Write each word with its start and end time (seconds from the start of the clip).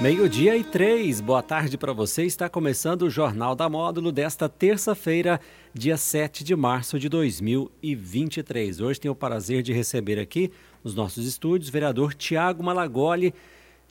Meio-dia 0.00 0.56
e 0.56 0.64
três, 0.64 1.20
boa 1.20 1.42
tarde 1.42 1.76
para 1.76 1.92
você. 1.92 2.24
Está 2.24 2.48
começando 2.48 3.02
o 3.02 3.10
Jornal 3.10 3.54
da 3.54 3.68
Módulo 3.68 4.10
desta 4.10 4.48
terça-feira, 4.48 5.38
dia 5.74 5.98
7 5.98 6.42
de 6.42 6.56
março 6.56 6.98
de 6.98 7.06
2023. 7.06 8.80
Hoje 8.80 8.98
tenho 8.98 9.12
o 9.12 9.14
prazer 9.14 9.62
de 9.62 9.74
receber 9.74 10.18
aqui 10.18 10.50
nos 10.82 10.94
nossos 10.94 11.26
estúdios 11.26 11.68
o 11.68 11.72
vereador 11.72 12.14
Tiago 12.14 12.62
Malagoli. 12.62 13.34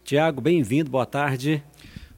Tiago, 0.04 0.42
bem-vindo, 0.42 0.90
boa 0.90 1.06
tarde. 1.06 1.64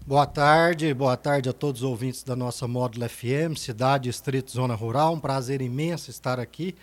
Boa 0.07 0.25
tarde, 0.25 0.93
boa 0.93 1.17
tarde 1.17 1.49
a 1.49 1.53
todos 1.53 1.83
os 1.83 1.89
ouvintes 1.89 2.23
da 2.23 2.33
nossa 2.33 2.65
Módulo 2.69 3.09
FM, 3.09 3.57
cidade, 3.57 4.05
distrito, 4.05 4.51
zona 4.51 4.73
rural. 4.73 5.15
Um 5.15 5.19
prazer 5.19 5.61
imenso 5.61 6.09
estar 6.09 6.39
aqui 6.39 6.75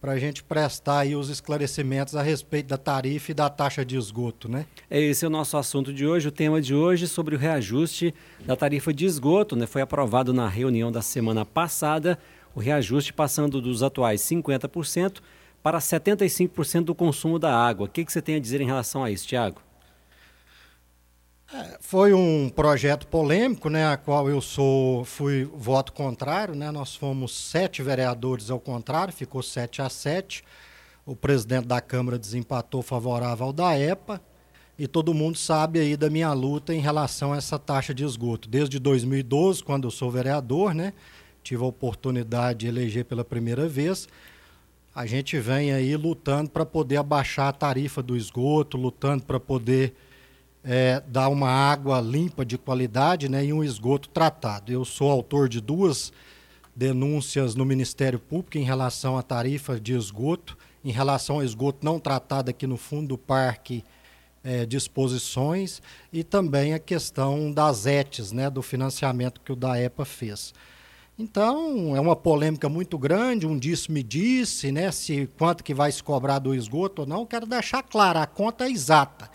para 0.00 0.12
a 0.12 0.18
gente 0.18 0.44
prestar 0.44 1.00
aí 1.00 1.16
os 1.16 1.28
esclarecimentos 1.28 2.14
a 2.14 2.22
respeito 2.22 2.68
da 2.68 2.76
tarifa 2.76 3.32
e 3.32 3.34
da 3.34 3.50
taxa 3.50 3.84
de 3.84 3.96
esgoto, 3.96 4.48
né? 4.48 4.64
Esse 4.90 5.24
é 5.24 5.28
o 5.28 5.30
nosso 5.30 5.56
assunto 5.56 5.92
de 5.92 6.06
hoje, 6.06 6.28
o 6.28 6.32
tema 6.32 6.60
de 6.60 6.74
hoje 6.74 7.08
sobre 7.08 7.34
o 7.34 7.38
reajuste 7.38 8.14
da 8.46 8.54
tarifa 8.54 8.92
de 8.92 9.04
esgoto, 9.04 9.56
né? 9.56 9.66
Foi 9.66 9.82
aprovado 9.82 10.32
na 10.32 10.48
reunião 10.48 10.92
da 10.92 11.02
semana 11.02 11.44
passada, 11.44 12.18
o 12.54 12.60
reajuste 12.60 13.12
passando 13.12 13.60
dos 13.60 13.82
atuais 13.82 14.20
50% 14.22 15.20
para 15.62 15.78
75% 15.78 16.84
do 16.84 16.94
consumo 16.94 17.38
da 17.38 17.54
água. 17.54 17.86
O 17.86 17.90
que, 17.90 18.04
que 18.04 18.12
você 18.12 18.22
tem 18.22 18.36
a 18.36 18.40
dizer 18.40 18.60
em 18.60 18.66
relação 18.66 19.02
a 19.02 19.10
isso, 19.10 19.26
Tiago? 19.26 19.60
É, 21.50 21.78
foi 21.80 22.12
um 22.12 22.50
projeto 22.50 23.06
polêmico, 23.06 23.70
né, 23.70 23.86
a 23.86 23.96
qual 23.96 24.28
eu 24.28 24.38
sou 24.38 25.02
fui 25.06 25.44
voto 25.44 25.94
contrário, 25.94 26.54
né? 26.54 26.70
Nós 26.70 26.94
fomos 26.94 27.34
sete 27.34 27.82
vereadores 27.82 28.50
ao 28.50 28.60
contrário, 28.60 29.14
ficou 29.14 29.42
sete 29.42 29.80
a 29.80 29.88
sete. 29.88 30.44
O 31.06 31.16
presidente 31.16 31.66
da 31.66 31.80
Câmara 31.80 32.18
desempatou 32.18 32.82
favorável 32.82 33.46
ao 33.46 33.52
da 33.54 33.78
EPA 33.78 34.20
e 34.78 34.86
todo 34.86 35.14
mundo 35.14 35.38
sabe 35.38 35.80
aí 35.80 35.96
da 35.96 36.10
minha 36.10 36.30
luta 36.34 36.74
em 36.74 36.80
relação 36.80 37.32
a 37.32 37.38
essa 37.38 37.58
taxa 37.58 37.94
de 37.94 38.04
esgoto. 38.04 38.46
Desde 38.46 38.78
2012, 38.78 39.64
quando 39.64 39.86
eu 39.86 39.90
sou 39.90 40.10
vereador, 40.10 40.74
né, 40.74 40.92
tive 41.42 41.64
a 41.64 41.66
oportunidade 41.66 42.58
de 42.58 42.66
eleger 42.66 43.06
pela 43.06 43.24
primeira 43.24 43.66
vez. 43.66 44.06
A 44.94 45.06
gente 45.06 45.38
vem 45.38 45.72
aí 45.72 45.96
lutando 45.96 46.50
para 46.50 46.66
poder 46.66 46.98
abaixar 46.98 47.48
a 47.48 47.52
tarifa 47.52 48.02
do 48.02 48.14
esgoto, 48.14 48.76
lutando 48.76 49.24
para 49.24 49.40
poder 49.40 49.94
é, 50.70 51.02
dar 51.06 51.30
uma 51.30 51.48
água 51.48 51.98
limpa 51.98 52.44
de 52.44 52.58
qualidade 52.58 53.26
né, 53.26 53.42
e 53.42 53.54
um 53.54 53.64
esgoto 53.64 54.10
tratado. 54.10 54.70
Eu 54.70 54.84
sou 54.84 55.10
autor 55.10 55.48
de 55.48 55.62
duas 55.62 56.12
denúncias 56.76 57.54
no 57.54 57.64
Ministério 57.64 58.18
Público 58.18 58.58
em 58.58 58.64
relação 58.64 59.16
à 59.16 59.22
tarifa 59.22 59.80
de 59.80 59.94
esgoto, 59.94 60.58
em 60.84 60.92
relação 60.92 61.36
ao 61.36 61.42
esgoto 61.42 61.78
não 61.82 61.98
tratado 61.98 62.50
aqui 62.50 62.66
no 62.66 62.76
fundo 62.76 63.08
do 63.08 63.18
parque 63.18 63.82
é, 64.44 64.66
de 64.66 64.76
exposições 64.76 65.80
e 66.12 66.22
também 66.22 66.74
a 66.74 66.78
questão 66.78 67.50
das 67.50 67.86
ETs, 67.86 68.30
né, 68.30 68.50
do 68.50 68.60
financiamento 68.60 69.40
que 69.40 69.50
o 69.50 69.56
DAEPA 69.56 70.04
fez. 70.04 70.52
Então, 71.18 71.96
é 71.96 72.00
uma 72.00 72.14
polêmica 72.14 72.68
muito 72.68 72.98
grande, 72.98 73.46
um 73.46 73.58
disse-me-disse, 73.58 74.70
né, 74.70 74.92
se 74.92 75.26
quanto 75.38 75.64
que 75.64 75.72
vai 75.72 75.90
se 75.90 76.02
cobrar 76.02 76.38
do 76.40 76.54
esgoto 76.54 77.02
ou 77.02 77.08
não. 77.08 77.24
Quero 77.24 77.46
deixar 77.46 77.82
clara, 77.82 78.20
a 78.20 78.26
conta 78.26 78.66
é 78.66 78.70
exata. 78.70 79.30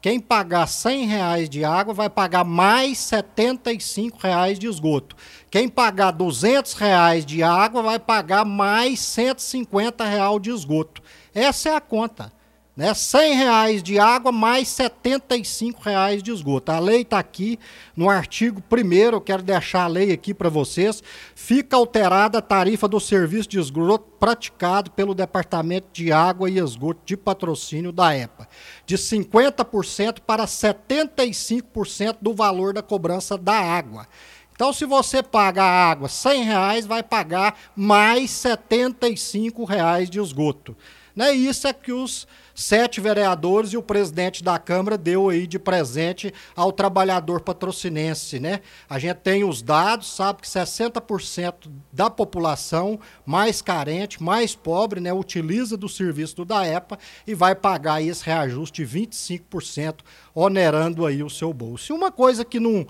Quem 0.00 0.20
pagar 0.20 0.68
100 0.68 1.06
reais 1.06 1.50
de 1.50 1.64
água 1.64 1.92
vai 1.92 2.08
pagar 2.08 2.44
mais 2.44 2.98
75 2.98 4.18
reais 4.22 4.56
de 4.56 4.68
esgoto. 4.68 5.16
Quem 5.50 5.68
pagar 5.68 6.12
200 6.12 6.74
reais 6.74 7.26
de 7.26 7.42
água 7.42 7.82
vai 7.82 7.98
pagar 7.98 8.44
mais 8.44 9.00
150 9.00 10.04
reais 10.04 10.40
de 10.40 10.50
esgoto. 10.50 11.02
Essa 11.34 11.70
é 11.70 11.74
a 11.74 11.80
conta. 11.80 12.32
Né? 12.78 12.94
100 12.94 13.34
reais 13.34 13.82
de 13.82 13.98
água 13.98 14.30
mais 14.30 14.68
75 14.68 15.82
reais 15.82 16.22
de 16.22 16.30
esgoto. 16.30 16.70
A 16.70 16.78
lei 16.78 17.00
está 17.00 17.18
aqui 17.18 17.58
no 17.96 18.08
artigo 18.08 18.62
1 18.72 18.92
eu 19.14 19.20
quero 19.20 19.42
deixar 19.42 19.82
a 19.82 19.88
lei 19.88 20.12
aqui 20.12 20.32
para 20.32 20.48
vocês. 20.48 21.02
Fica 21.34 21.76
alterada 21.76 22.38
a 22.38 22.40
tarifa 22.40 22.86
do 22.86 23.00
serviço 23.00 23.48
de 23.48 23.58
esgoto 23.58 24.04
praticado 24.20 24.92
pelo 24.92 25.12
Departamento 25.12 25.88
de 25.92 26.12
Água 26.12 26.48
e 26.48 26.60
Esgoto 26.60 27.00
de 27.04 27.16
Patrocínio 27.16 27.90
da 27.90 28.16
EPA, 28.16 28.48
de 28.86 28.96
50% 28.96 30.20
para 30.24 30.44
75% 30.44 32.18
do 32.22 32.32
valor 32.32 32.72
da 32.72 32.80
cobrança 32.80 33.36
da 33.36 33.58
água. 33.58 34.06
Então, 34.54 34.72
se 34.72 34.84
você 34.84 35.20
paga 35.20 35.64
a 35.64 35.90
água 35.90 36.08
100 36.08 36.44
reais, 36.44 36.86
vai 36.86 37.02
pagar 37.02 37.58
mais 37.74 38.30
75 38.30 39.64
reais 39.64 40.08
de 40.08 40.20
esgoto. 40.20 40.76
Né? 41.18 41.32
Isso 41.32 41.66
é 41.66 41.72
que 41.72 41.92
os 41.92 42.28
sete 42.58 43.00
vereadores 43.00 43.72
e 43.72 43.76
o 43.76 43.82
presidente 43.82 44.42
da 44.42 44.58
Câmara 44.58 44.98
deu 44.98 45.28
aí 45.28 45.46
de 45.46 45.60
presente 45.60 46.34
ao 46.56 46.72
trabalhador 46.72 47.40
patrocinense, 47.40 48.40
né? 48.40 48.60
A 48.90 48.98
gente 48.98 49.18
tem 49.18 49.44
os 49.44 49.62
dados, 49.62 50.12
sabe 50.12 50.42
que 50.42 50.48
60% 50.48 51.70
da 51.92 52.10
população 52.10 52.98
mais 53.24 53.62
carente, 53.62 54.20
mais 54.20 54.56
pobre, 54.56 54.98
né, 55.00 55.12
utiliza 55.12 55.76
do 55.76 55.88
serviço 55.88 56.34
do 56.34 56.44
DAEPA 56.44 56.98
e 57.24 57.32
vai 57.32 57.54
pagar 57.54 58.02
esse 58.02 58.24
reajuste 58.24 58.84
de 58.84 58.98
25%, 58.98 60.00
onerando 60.34 61.06
aí 61.06 61.22
o 61.22 61.30
seu 61.30 61.52
bolso. 61.52 61.92
E 61.92 61.94
uma 61.94 62.10
coisa 62.10 62.44
que 62.44 62.58
não 62.58 62.84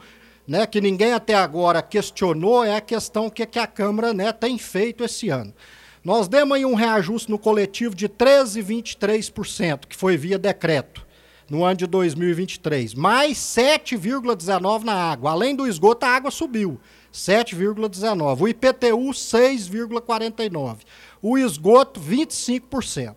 né, 0.46 0.66
que 0.66 0.80
ninguém 0.80 1.12
até 1.12 1.34
agora 1.34 1.82
questionou 1.82 2.64
é 2.64 2.74
a 2.74 2.80
questão 2.80 3.28
que, 3.28 3.44
que 3.44 3.58
a 3.58 3.66
Câmara 3.66 4.14
né, 4.14 4.32
tem 4.32 4.56
feito 4.56 5.04
esse 5.04 5.28
ano. 5.28 5.52
Nós 6.08 6.26
demos 6.26 6.56
aí 6.56 6.64
um 6.64 6.72
reajuste 6.72 7.30
no 7.30 7.38
coletivo 7.38 7.94
de 7.94 8.08
13,23%, 8.08 9.80
que 9.86 9.94
foi 9.94 10.16
via 10.16 10.38
decreto, 10.38 11.06
no 11.50 11.62
ano 11.62 11.76
de 11.76 11.86
2023. 11.86 12.94
Mais 12.94 13.36
7,19% 13.36 14.84
na 14.84 14.94
água. 14.94 15.32
Além 15.32 15.54
do 15.54 15.66
esgoto, 15.66 16.06
a 16.06 16.08
água 16.08 16.30
subiu. 16.30 16.80
7,19%. 17.12 18.41
O 18.41 18.48
IPTU, 18.48 19.10
6,49%. 19.10 20.78
O 21.20 21.36
esgoto, 21.36 22.00
25%. 22.00 23.14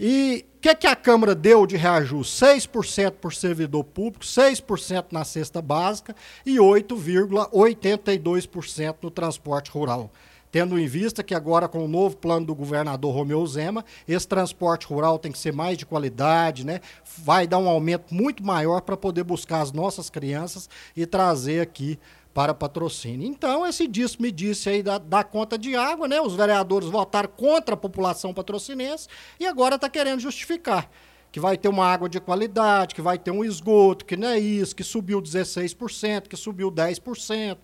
E 0.00 0.46
o 0.56 0.60
que, 0.62 0.74
que 0.74 0.86
a 0.86 0.96
Câmara 0.96 1.34
deu 1.34 1.66
de 1.66 1.76
reajuste? 1.76 2.46
6% 2.46 3.10
por 3.20 3.34
servidor 3.34 3.84
público, 3.84 4.24
6% 4.24 5.08
na 5.12 5.22
cesta 5.22 5.60
básica 5.60 6.16
e 6.46 6.56
8,82% 6.56 8.96
no 9.02 9.10
transporte 9.10 9.70
rural 9.70 10.10
tendo 10.50 10.78
em 10.78 10.86
vista 10.86 11.22
que 11.22 11.34
agora 11.34 11.68
com 11.68 11.84
o 11.84 11.88
novo 11.88 12.16
plano 12.16 12.46
do 12.46 12.54
governador 12.54 13.14
Romeu 13.14 13.46
Zema, 13.46 13.84
esse 14.06 14.26
transporte 14.26 14.86
rural 14.86 15.18
tem 15.18 15.32
que 15.32 15.38
ser 15.38 15.52
mais 15.52 15.76
de 15.76 15.86
qualidade, 15.86 16.64
né? 16.64 16.80
Vai 17.18 17.46
dar 17.46 17.58
um 17.58 17.68
aumento 17.68 18.14
muito 18.14 18.44
maior 18.44 18.80
para 18.80 18.96
poder 18.96 19.24
buscar 19.24 19.60
as 19.60 19.72
nossas 19.72 20.10
crianças 20.10 20.68
e 20.96 21.06
trazer 21.06 21.60
aqui 21.60 21.98
para 22.32 22.52
patrocínio. 22.52 23.26
Então, 23.26 23.66
esse 23.66 23.88
disso 23.88 24.20
me 24.20 24.30
disse 24.30 24.68
aí 24.68 24.82
da, 24.82 24.98
da, 24.98 25.24
conta 25.24 25.56
de 25.56 25.74
água, 25.74 26.06
né? 26.06 26.20
Os 26.20 26.34
vereadores 26.34 26.88
votaram 26.88 27.30
contra 27.34 27.74
a 27.74 27.78
população 27.78 28.34
patrocinense 28.34 29.08
e 29.40 29.46
agora 29.46 29.76
está 29.76 29.88
querendo 29.88 30.20
justificar 30.20 30.90
que 31.32 31.40
vai 31.40 31.58
ter 31.58 31.68
uma 31.68 31.84
água 31.84 32.08
de 32.08 32.18
qualidade, 32.18 32.94
que 32.94 33.02
vai 33.02 33.18
ter 33.18 33.30
um 33.30 33.44
esgoto, 33.44 34.06
que 34.06 34.16
não 34.16 34.28
é 34.28 34.38
isso, 34.38 34.74
que 34.74 34.82
subiu 34.82 35.20
16%, 35.20 36.28
que 36.28 36.36
subiu 36.36 36.72
10% 36.72 37.58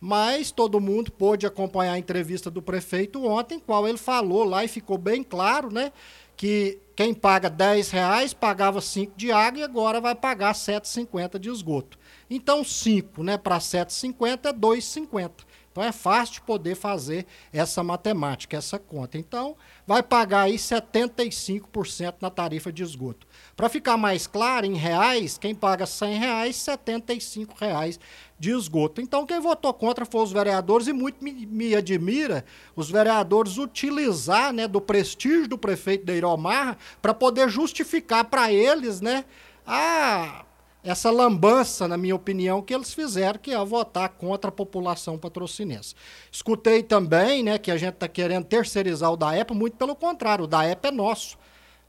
mas 0.00 0.50
todo 0.50 0.80
mundo 0.80 1.10
pôde 1.10 1.46
acompanhar 1.46 1.92
a 1.92 1.98
entrevista 1.98 2.50
do 2.50 2.62
prefeito 2.62 3.24
ontem, 3.24 3.58
qual 3.58 3.86
ele 3.88 3.98
falou 3.98 4.44
lá 4.44 4.64
e 4.64 4.68
ficou 4.68 4.98
bem 4.98 5.22
claro, 5.22 5.72
né? 5.72 5.92
Que 6.36 6.78
quem 6.94 7.14
paga 7.14 7.48
10 7.48 7.90
reais 7.90 8.32
pagava 8.32 8.80
5 8.80 9.14
de 9.16 9.32
água 9.32 9.60
e 9.60 9.62
agora 9.62 10.00
vai 10.00 10.14
pagar 10.14 10.54
7,50 10.54 11.38
de 11.38 11.50
esgoto. 11.50 11.98
Então 12.28 12.64
5 12.64 13.22
né, 13.22 13.38
para 13.38 13.58
7,50 13.58 14.46
é 14.46 14.52
2,50. 14.52 15.30
Então 15.76 15.84
é 15.84 15.92
fácil 15.92 16.36
de 16.36 16.40
poder 16.40 16.74
fazer 16.74 17.26
essa 17.52 17.82
matemática, 17.82 18.56
essa 18.56 18.78
conta. 18.78 19.18
Então 19.18 19.54
vai 19.86 20.02
pagar 20.02 20.44
aí 20.44 20.54
75% 20.54 22.14
na 22.18 22.30
tarifa 22.30 22.72
de 22.72 22.82
esgoto. 22.82 23.26
Para 23.54 23.68
ficar 23.68 23.98
mais 23.98 24.26
claro, 24.26 24.64
em 24.64 24.74
reais, 24.74 25.36
quem 25.36 25.54
paga 25.54 25.84
100 25.84 26.18
reais, 26.18 26.56
75 26.56 27.54
reais 27.60 28.00
de 28.38 28.52
esgoto. 28.52 29.02
Então, 29.02 29.26
quem 29.26 29.38
votou 29.38 29.74
contra 29.74 30.06
foram 30.06 30.24
os 30.24 30.32
vereadores, 30.32 30.86
e 30.86 30.94
muito 30.94 31.22
me, 31.22 31.44
me 31.44 31.76
admira 31.76 32.42
os 32.74 32.90
vereadores 32.90 33.58
utilizar 33.58 34.54
né, 34.54 34.66
do 34.66 34.80
prestígio 34.80 35.46
do 35.46 35.58
prefeito 35.58 36.06
Deiró 36.06 36.38
Marra 36.38 36.78
para 37.02 37.12
poder 37.12 37.50
justificar 37.50 38.24
para 38.24 38.50
eles 38.50 39.02
né, 39.02 39.26
a 39.66 40.42
essa 40.86 41.10
lambança, 41.10 41.88
na 41.88 41.96
minha 41.96 42.14
opinião, 42.14 42.62
que 42.62 42.72
eles 42.72 42.94
fizeram, 42.94 43.40
que 43.40 43.50
é 43.50 43.64
votar 43.64 44.08
contra 44.10 44.50
a 44.50 44.52
população 44.52 45.18
patrocinense. 45.18 45.96
Escutei 46.30 46.80
também 46.80 47.42
né, 47.42 47.58
que 47.58 47.72
a 47.72 47.76
gente 47.76 47.94
está 47.94 48.06
querendo 48.06 48.44
terceirizar 48.44 49.12
o 49.12 49.16
DAEPA, 49.16 49.52
muito 49.52 49.76
pelo 49.76 49.96
contrário, 49.96 50.44
o 50.44 50.46
DAEPA 50.46 50.88
é 50.88 50.90
nosso. 50.92 51.36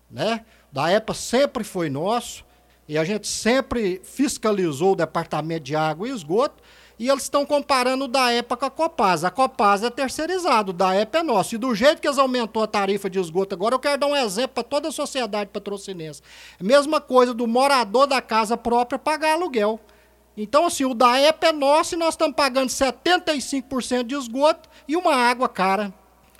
Né? 0.09 0.43
O 0.71 0.75
DAEPA 0.75 1.13
sempre 1.13 1.63
foi 1.63 1.91
nosso 1.91 2.43
e 2.87 2.97
a 2.97 3.03
gente 3.03 3.27
sempre 3.27 4.01
fiscalizou 4.03 4.93
o 4.93 4.95
Departamento 4.95 5.65
de 5.65 5.75
Água 5.75 6.07
e 6.07 6.11
Esgoto 6.11 6.63
e 6.99 7.09
eles 7.09 7.23
estão 7.23 7.45
comparando 7.45 8.07
da 8.07 8.33
EPA 8.33 8.57
com 8.57 8.65
a 8.65 8.71
Copasa. 8.71 9.27
A 9.27 9.31
Copasa 9.31 9.87
é 9.87 9.89
terceirizado, 9.89 10.73
da 10.73 10.95
EPA 10.95 11.19
é 11.19 11.23
nosso. 11.23 11.53
E 11.53 11.57
do 11.57 11.75
jeito 11.75 12.01
que 12.01 12.07
eles 12.07 12.17
aumentou 12.17 12.63
a 12.63 12.67
tarifa 12.67 13.09
de 13.09 13.19
esgoto 13.19 13.53
agora, 13.53 13.75
eu 13.75 13.79
quero 13.79 13.99
dar 13.99 14.07
um 14.07 14.15
exemplo 14.15 14.55
para 14.55 14.63
toda 14.63 14.87
a 14.87 14.91
sociedade 14.91 15.51
patrocinense. 15.51 16.21
Mesma 16.59 16.99
coisa 16.99 17.33
do 17.33 17.45
morador 17.45 18.07
da 18.07 18.21
casa 18.21 18.57
própria 18.57 18.97
pagar 18.97 19.33
aluguel. 19.33 19.79
Então, 20.35 20.65
assim, 20.65 20.85
o 20.85 20.93
da 20.93 21.19
EPA 21.19 21.47
é 21.47 21.51
nosso 21.51 21.95
e 21.95 21.97
nós 21.97 22.13
estamos 22.13 22.35
pagando 22.35 22.69
75% 22.69 24.03
de 24.03 24.15
esgoto 24.15 24.67
e 24.87 24.95
uma 24.95 25.15
água 25.15 25.47
cara. 25.47 25.93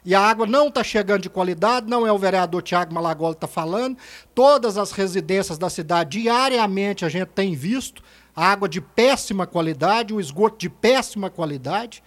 E 0.04 0.15
a 0.15 0.21
água 0.21 0.48
não 0.48 0.69
está 0.69 0.83
chegando 0.83 1.24
de 1.24 1.30
qualidade, 1.30 1.89
não 1.89 2.07
é 2.07 2.12
o 2.12 2.18
vereador 2.18 2.62
Tiago 2.62 2.94
Malagola 2.94 3.33
que 3.33 3.38
está 3.38 3.48
falando. 3.48 3.98
Todas 4.33 4.77
as 4.77 4.92
residências 4.92 5.57
da 5.57 5.69
cidade, 5.69 6.21
diariamente, 6.21 7.04
a 7.04 7.09
gente 7.09 7.27
tem 7.30 7.54
visto 7.54 8.01
água 8.38 8.69
de 8.69 8.80
péssima 8.80 9.48
qualidade, 9.48 10.13
o 10.13 10.22
esgoto 10.22 10.60
de 10.60 10.69
péssima 10.69 11.28
qualidade. 11.28 12.04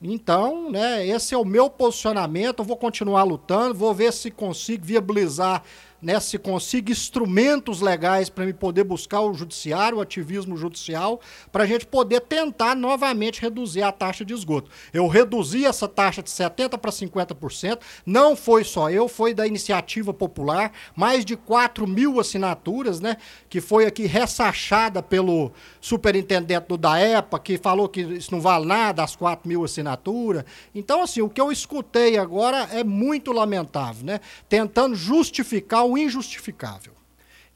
Então, 0.00 0.70
né, 0.70 1.04
esse 1.04 1.34
é 1.34 1.38
o 1.38 1.44
meu 1.44 1.68
posicionamento. 1.68 2.60
Eu 2.60 2.64
vou 2.64 2.76
continuar 2.76 3.24
lutando, 3.24 3.74
vou 3.74 3.92
ver 3.92 4.12
se 4.12 4.30
consigo 4.30 4.84
viabilizar 4.84 5.64
né, 6.04 6.20
se 6.20 6.38
consiga 6.38 6.92
instrumentos 6.92 7.80
legais 7.80 8.28
para 8.28 8.44
me 8.44 8.52
poder 8.52 8.84
buscar 8.84 9.22
o 9.22 9.32
judiciário, 9.32 9.96
o 9.96 10.00
ativismo 10.02 10.54
judicial, 10.54 11.18
para 11.50 11.64
a 11.64 11.66
gente 11.66 11.86
poder 11.86 12.20
tentar 12.20 12.76
novamente 12.76 13.40
reduzir 13.40 13.82
a 13.82 13.90
taxa 13.90 14.22
de 14.22 14.34
esgoto. 14.34 14.70
Eu 14.92 15.08
reduzi 15.08 15.64
essa 15.64 15.88
taxa 15.88 16.22
de 16.22 16.28
70% 16.28 16.76
para 16.76 16.90
50%, 16.90 17.78
não 18.04 18.36
foi 18.36 18.64
só 18.64 18.90
eu, 18.90 19.08
foi 19.08 19.32
da 19.32 19.46
iniciativa 19.46 20.12
popular, 20.12 20.72
mais 20.94 21.24
de 21.24 21.36
4 21.36 21.86
mil 21.86 22.20
assinaturas, 22.20 23.00
né, 23.00 23.16
que 23.48 23.62
foi 23.62 23.86
aqui 23.86 24.04
ressachada 24.04 25.02
pelo 25.02 25.52
superintendente 25.80 26.66
do 26.68 26.76
DAEPA, 26.76 27.38
que 27.38 27.56
falou 27.56 27.88
que 27.88 28.02
isso 28.02 28.30
não 28.30 28.42
vale 28.42 28.66
nada, 28.66 29.02
as 29.02 29.16
4 29.16 29.48
mil 29.48 29.64
assinaturas. 29.64 30.44
Então, 30.74 31.02
assim, 31.02 31.22
o 31.22 31.30
que 31.30 31.40
eu 31.40 31.50
escutei 31.50 32.18
agora 32.18 32.68
é 32.72 32.84
muito 32.84 33.32
lamentável, 33.32 34.04
né, 34.04 34.20
tentando 34.50 34.94
justificar 34.94 35.86
o 35.86 35.93
injustificável. 35.98 36.94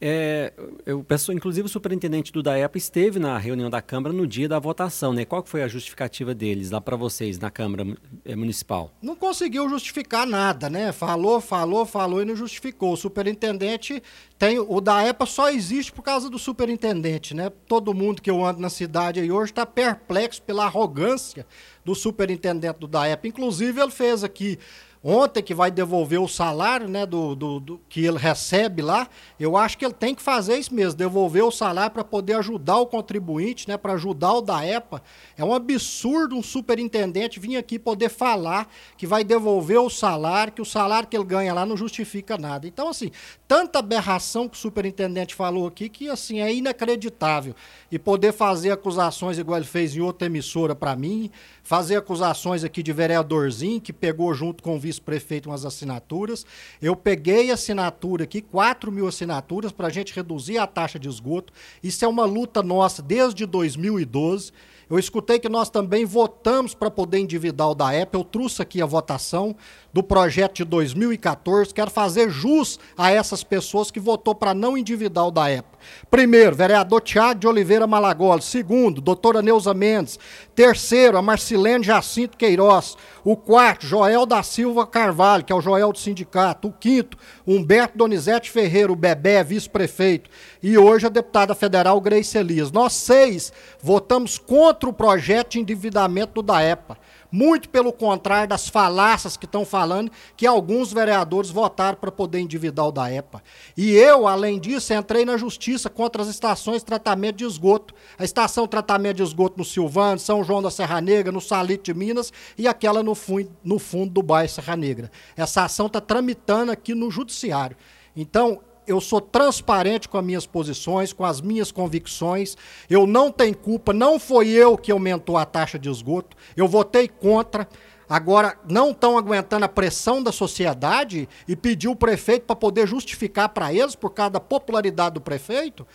É, 0.00 0.52
eu 0.86 1.02
peço, 1.02 1.32
inclusive 1.32 1.66
o 1.66 1.68
superintendente 1.68 2.30
do 2.30 2.40
DAEPA 2.40 2.78
esteve 2.78 3.18
na 3.18 3.36
reunião 3.36 3.68
da 3.68 3.82
Câmara 3.82 4.14
no 4.14 4.28
dia 4.28 4.48
da 4.48 4.58
votação, 4.58 5.12
né? 5.12 5.24
Qual 5.24 5.44
foi 5.44 5.60
a 5.60 5.66
justificativa 5.66 6.32
deles 6.32 6.70
lá 6.70 6.80
para 6.80 6.96
vocês 6.96 7.36
na 7.36 7.50
Câmara 7.50 7.84
é, 8.24 8.36
Municipal? 8.36 8.92
Não 9.02 9.16
conseguiu 9.16 9.68
justificar 9.68 10.24
nada, 10.24 10.70
né? 10.70 10.92
Falou, 10.92 11.40
falou, 11.40 11.84
falou 11.84 12.22
e 12.22 12.24
não 12.24 12.36
justificou. 12.36 12.92
O 12.92 12.96
superintendente 12.96 14.00
tem. 14.38 14.60
O 14.60 14.80
DAEPA 14.80 15.26
só 15.26 15.50
existe 15.50 15.90
por 15.90 16.02
causa 16.02 16.30
do 16.30 16.38
superintendente, 16.38 17.34
né? 17.34 17.50
Todo 17.66 17.92
mundo 17.92 18.22
que 18.22 18.30
eu 18.30 18.44
ando 18.44 18.60
na 18.60 18.70
cidade 18.70 19.18
aí 19.18 19.32
hoje 19.32 19.50
está 19.50 19.66
perplexo 19.66 20.40
pela 20.42 20.64
arrogância 20.64 21.44
do 21.84 21.96
superintendente 21.96 22.78
do 22.78 22.86
DAEPA. 22.86 23.26
Inclusive, 23.26 23.80
ele 23.80 23.90
fez 23.90 24.22
aqui 24.22 24.60
ontem 25.02 25.42
que 25.42 25.54
vai 25.54 25.70
devolver 25.70 26.20
o 26.20 26.28
salário 26.28 26.88
né, 26.88 27.06
do, 27.06 27.34
do, 27.34 27.60
do, 27.60 27.80
que 27.88 28.04
ele 28.04 28.18
recebe 28.18 28.82
lá, 28.82 29.08
eu 29.38 29.56
acho 29.56 29.78
que 29.78 29.84
ele 29.84 29.94
tem 29.94 30.14
que 30.14 30.22
fazer 30.22 30.58
isso 30.58 30.74
mesmo, 30.74 30.98
devolver 30.98 31.44
o 31.44 31.50
salário 31.50 31.92
para 31.92 32.04
poder 32.04 32.34
ajudar 32.34 32.78
o 32.78 32.86
contribuinte, 32.86 33.68
né, 33.68 33.76
para 33.76 33.92
ajudar 33.94 34.32
o 34.34 34.40
da 34.40 34.66
EPA. 34.66 35.02
É 35.36 35.44
um 35.44 35.54
absurdo 35.54 36.36
um 36.36 36.42
superintendente 36.42 37.40
vir 37.40 37.56
aqui 37.56 37.78
poder 37.78 38.08
falar 38.08 38.68
que 38.96 39.06
vai 39.06 39.22
devolver 39.22 39.78
o 39.78 39.90
salário, 39.90 40.52
que 40.52 40.62
o 40.62 40.64
salário 40.64 41.08
que 41.08 41.16
ele 41.16 41.24
ganha 41.24 41.54
lá 41.54 41.64
não 41.64 41.76
justifica 41.76 42.36
nada. 42.36 42.66
Então, 42.66 42.88
assim, 42.88 43.10
tanta 43.46 43.78
aberração 43.78 44.48
que 44.48 44.56
o 44.56 44.60
superintendente 44.60 45.34
falou 45.34 45.66
aqui 45.66 45.88
que 45.88 46.08
assim 46.08 46.40
é 46.40 46.52
inacreditável. 46.52 47.54
E 47.90 47.98
poder 47.98 48.32
fazer 48.32 48.70
acusações 48.70 49.38
igual 49.38 49.58
ele 49.58 49.66
fez 49.66 49.96
em 49.96 50.00
outra 50.00 50.26
emissora 50.26 50.74
para 50.74 50.94
mim, 50.94 51.30
fazer 51.68 51.96
acusações 51.96 52.64
aqui 52.64 52.82
de 52.82 52.94
vereadorzinho 52.94 53.78
que 53.78 53.92
pegou 53.92 54.32
junto 54.32 54.62
com 54.62 54.76
o 54.76 54.78
vice-prefeito 54.78 55.50
umas 55.50 55.66
assinaturas. 55.66 56.46
Eu 56.80 56.96
peguei 56.96 57.50
assinatura 57.50 58.24
aqui, 58.24 58.40
4 58.40 58.90
mil 58.90 59.06
assinaturas, 59.06 59.70
para 59.70 59.88
a 59.88 59.90
gente 59.90 60.14
reduzir 60.14 60.56
a 60.56 60.66
taxa 60.66 60.98
de 60.98 61.10
esgoto. 61.10 61.52
Isso 61.82 62.02
é 62.06 62.08
uma 62.08 62.24
luta 62.24 62.62
nossa 62.62 63.02
desde 63.02 63.44
2012. 63.44 64.50
Eu 64.90 64.98
escutei 64.98 65.38
que 65.38 65.50
nós 65.50 65.68
também 65.68 66.06
votamos 66.06 66.72
para 66.72 66.90
poder 66.90 67.18
endividar 67.18 67.68
o 67.68 67.74
da 67.74 67.90
Apple. 67.90 68.20
Eu 68.20 68.24
trouxe 68.24 68.62
aqui 68.62 68.80
a 68.80 68.86
votação 68.86 69.54
do 69.92 70.02
projeto 70.02 70.56
de 70.56 70.64
2014. 70.64 71.74
Quero 71.74 71.90
fazer 71.90 72.30
jus 72.30 72.80
a 72.96 73.10
essas 73.10 73.44
pessoas 73.44 73.90
que 73.90 74.00
votou 74.00 74.34
para 74.34 74.54
não 74.54 74.78
endividar 74.78 75.26
o 75.26 75.30
da 75.30 75.44
Apple. 75.46 75.78
Primeiro, 76.10 76.56
vereador 76.56 77.02
Tiago 77.02 77.40
de 77.40 77.46
Oliveira 77.46 77.86
Malagoli. 77.86 78.40
Segundo, 78.40 79.02
doutora 79.02 79.42
Neuza 79.42 79.74
Mendes. 79.74 80.18
Terceiro, 80.54 81.18
a 81.18 81.22
Marcilene 81.22 81.84
Jacinto 81.84 82.38
Queiroz. 82.38 82.96
O 83.22 83.36
quarto, 83.36 83.86
Joel 83.86 84.24
da 84.24 84.42
Silva 84.42 84.86
Carvalho, 84.86 85.44
que 85.44 85.52
é 85.52 85.56
o 85.56 85.60
Joel 85.60 85.92
do 85.92 85.98
sindicato. 85.98 86.68
O 86.68 86.72
quinto, 86.72 87.18
Humberto 87.50 87.96
Donizete 87.96 88.50
Ferreira, 88.50 88.92
o 88.92 88.96
Bebé, 88.96 89.42
vice-prefeito. 89.42 90.28
E 90.62 90.76
hoje 90.76 91.06
a 91.06 91.08
deputada 91.08 91.54
federal 91.54 91.98
Grace 91.98 92.36
Elias. 92.36 92.70
Nós 92.70 92.92
seis 92.92 93.50
votamos 93.80 94.36
contra 94.36 94.86
o 94.86 94.92
projeto 94.92 95.52
de 95.52 95.60
endividamento 95.60 96.34
do 96.34 96.42
DAEPA. 96.42 96.98
Muito 97.30 97.68
pelo 97.68 97.92
contrário 97.92 98.48
das 98.48 98.68
falácias 98.68 99.36
que 99.36 99.44
estão 99.44 99.64
falando, 99.64 100.10
que 100.36 100.46
alguns 100.46 100.92
vereadores 100.92 101.50
votaram 101.50 101.98
para 101.98 102.10
poder 102.10 102.40
endividar 102.40 102.86
o 102.86 102.92
da 102.92 103.12
EPA. 103.12 103.42
E 103.76 103.92
eu, 103.92 104.26
além 104.26 104.58
disso, 104.58 104.94
entrei 104.94 105.24
na 105.24 105.36
justiça 105.36 105.90
contra 105.90 106.22
as 106.22 106.28
estações 106.28 106.78
de 106.78 106.86
tratamento 106.86 107.36
de 107.36 107.44
esgoto. 107.44 107.94
A 108.18 108.24
estação 108.24 108.64
de 108.64 108.70
tratamento 108.70 109.18
de 109.18 109.22
esgoto 109.22 109.58
no 109.58 109.64
Silvano, 109.64 110.18
São 110.18 110.42
João 110.42 110.62
da 110.62 110.70
Serra 110.70 111.00
Negra, 111.00 111.30
no 111.30 111.40
Salite 111.40 111.92
de 111.92 111.94
Minas 111.98 112.32
e 112.56 112.66
aquela 112.66 113.02
no, 113.02 113.14
fundo, 113.14 113.50
no 113.62 113.78
fundo 113.78 114.10
do 114.10 114.22
bairro 114.22 114.48
Serra 114.48 114.76
Negra. 114.76 115.10
Essa 115.36 115.64
ação 115.64 115.86
está 115.86 116.00
tramitando 116.00 116.72
aqui 116.72 116.94
no 116.94 117.10
judiciário. 117.10 117.76
Então, 118.16 118.60
eu 118.88 119.00
sou 119.00 119.20
transparente 119.20 120.08
com 120.08 120.18
as 120.18 120.24
minhas 120.24 120.46
posições, 120.46 121.12
com 121.12 121.24
as 121.24 121.40
minhas 121.40 121.70
convicções. 121.70 122.56
Eu 122.88 123.06
não 123.06 123.30
tenho 123.30 123.56
culpa, 123.56 123.92
não 123.92 124.18
foi 124.18 124.48
eu 124.48 124.76
que 124.76 124.90
aumentou 124.90 125.36
a 125.36 125.44
taxa 125.44 125.78
de 125.78 125.90
esgoto. 125.90 126.36
Eu 126.56 126.66
votei 126.66 127.06
contra. 127.06 127.68
Agora, 128.08 128.58
não 128.66 128.92
estão 128.92 129.18
aguentando 129.18 129.66
a 129.66 129.68
pressão 129.68 130.22
da 130.22 130.32
sociedade 130.32 131.28
e 131.46 131.54
pediu 131.54 131.90
o 131.90 131.96
prefeito 131.96 132.46
para 132.46 132.56
poder 132.56 132.88
justificar 132.88 133.50
para 133.50 133.72
eles, 133.72 133.94
por 133.94 134.10
causa 134.10 134.30
da 134.30 134.40
popularidade 134.40 135.14
do 135.14 135.20
prefeito. 135.20 135.86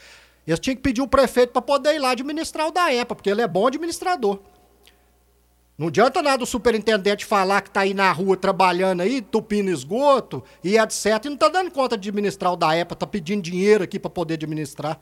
Eles 0.46 0.60
tinham 0.60 0.76
que 0.76 0.84
pedir 0.84 1.02
o 1.02 1.08
prefeito 1.08 1.52
para 1.52 1.62
poder 1.62 1.96
ir 1.96 2.00
lá 2.00 2.12
administrar 2.12 2.68
o 2.68 2.72
da 2.72 2.94
EPA, 2.94 3.16
porque 3.16 3.30
ele 3.30 3.42
é 3.42 3.48
bom 3.48 3.66
administrador. 3.66 4.40
Não 5.76 5.88
adianta 5.88 6.22
nada 6.22 6.44
o 6.44 6.46
superintendente 6.46 7.26
falar 7.26 7.62
que 7.62 7.70
está 7.70 7.82
aí 7.82 7.94
na 7.96 8.12
rua 8.12 8.38
trabalhando 8.38 9.02
aí, 9.02 9.22
tupindo 9.22 9.72
esgoto 9.72 10.44
e 10.64 10.78
etc. 10.78 11.26
E 11.26 11.28
não 11.30 11.34
está 11.34 11.50
dando 11.50 11.72
conta 11.72 11.98
de 11.98 12.10
administrar 12.10 12.54
o 12.54 12.56
da 12.56 12.76
EPA, 12.76 12.94
está 12.94 13.08
pedindo 13.08 13.42
dinheiro 13.42 13.84
aqui 13.84 14.00
para 14.00 14.10
poder 14.10 14.36
administrar. 14.36 15.00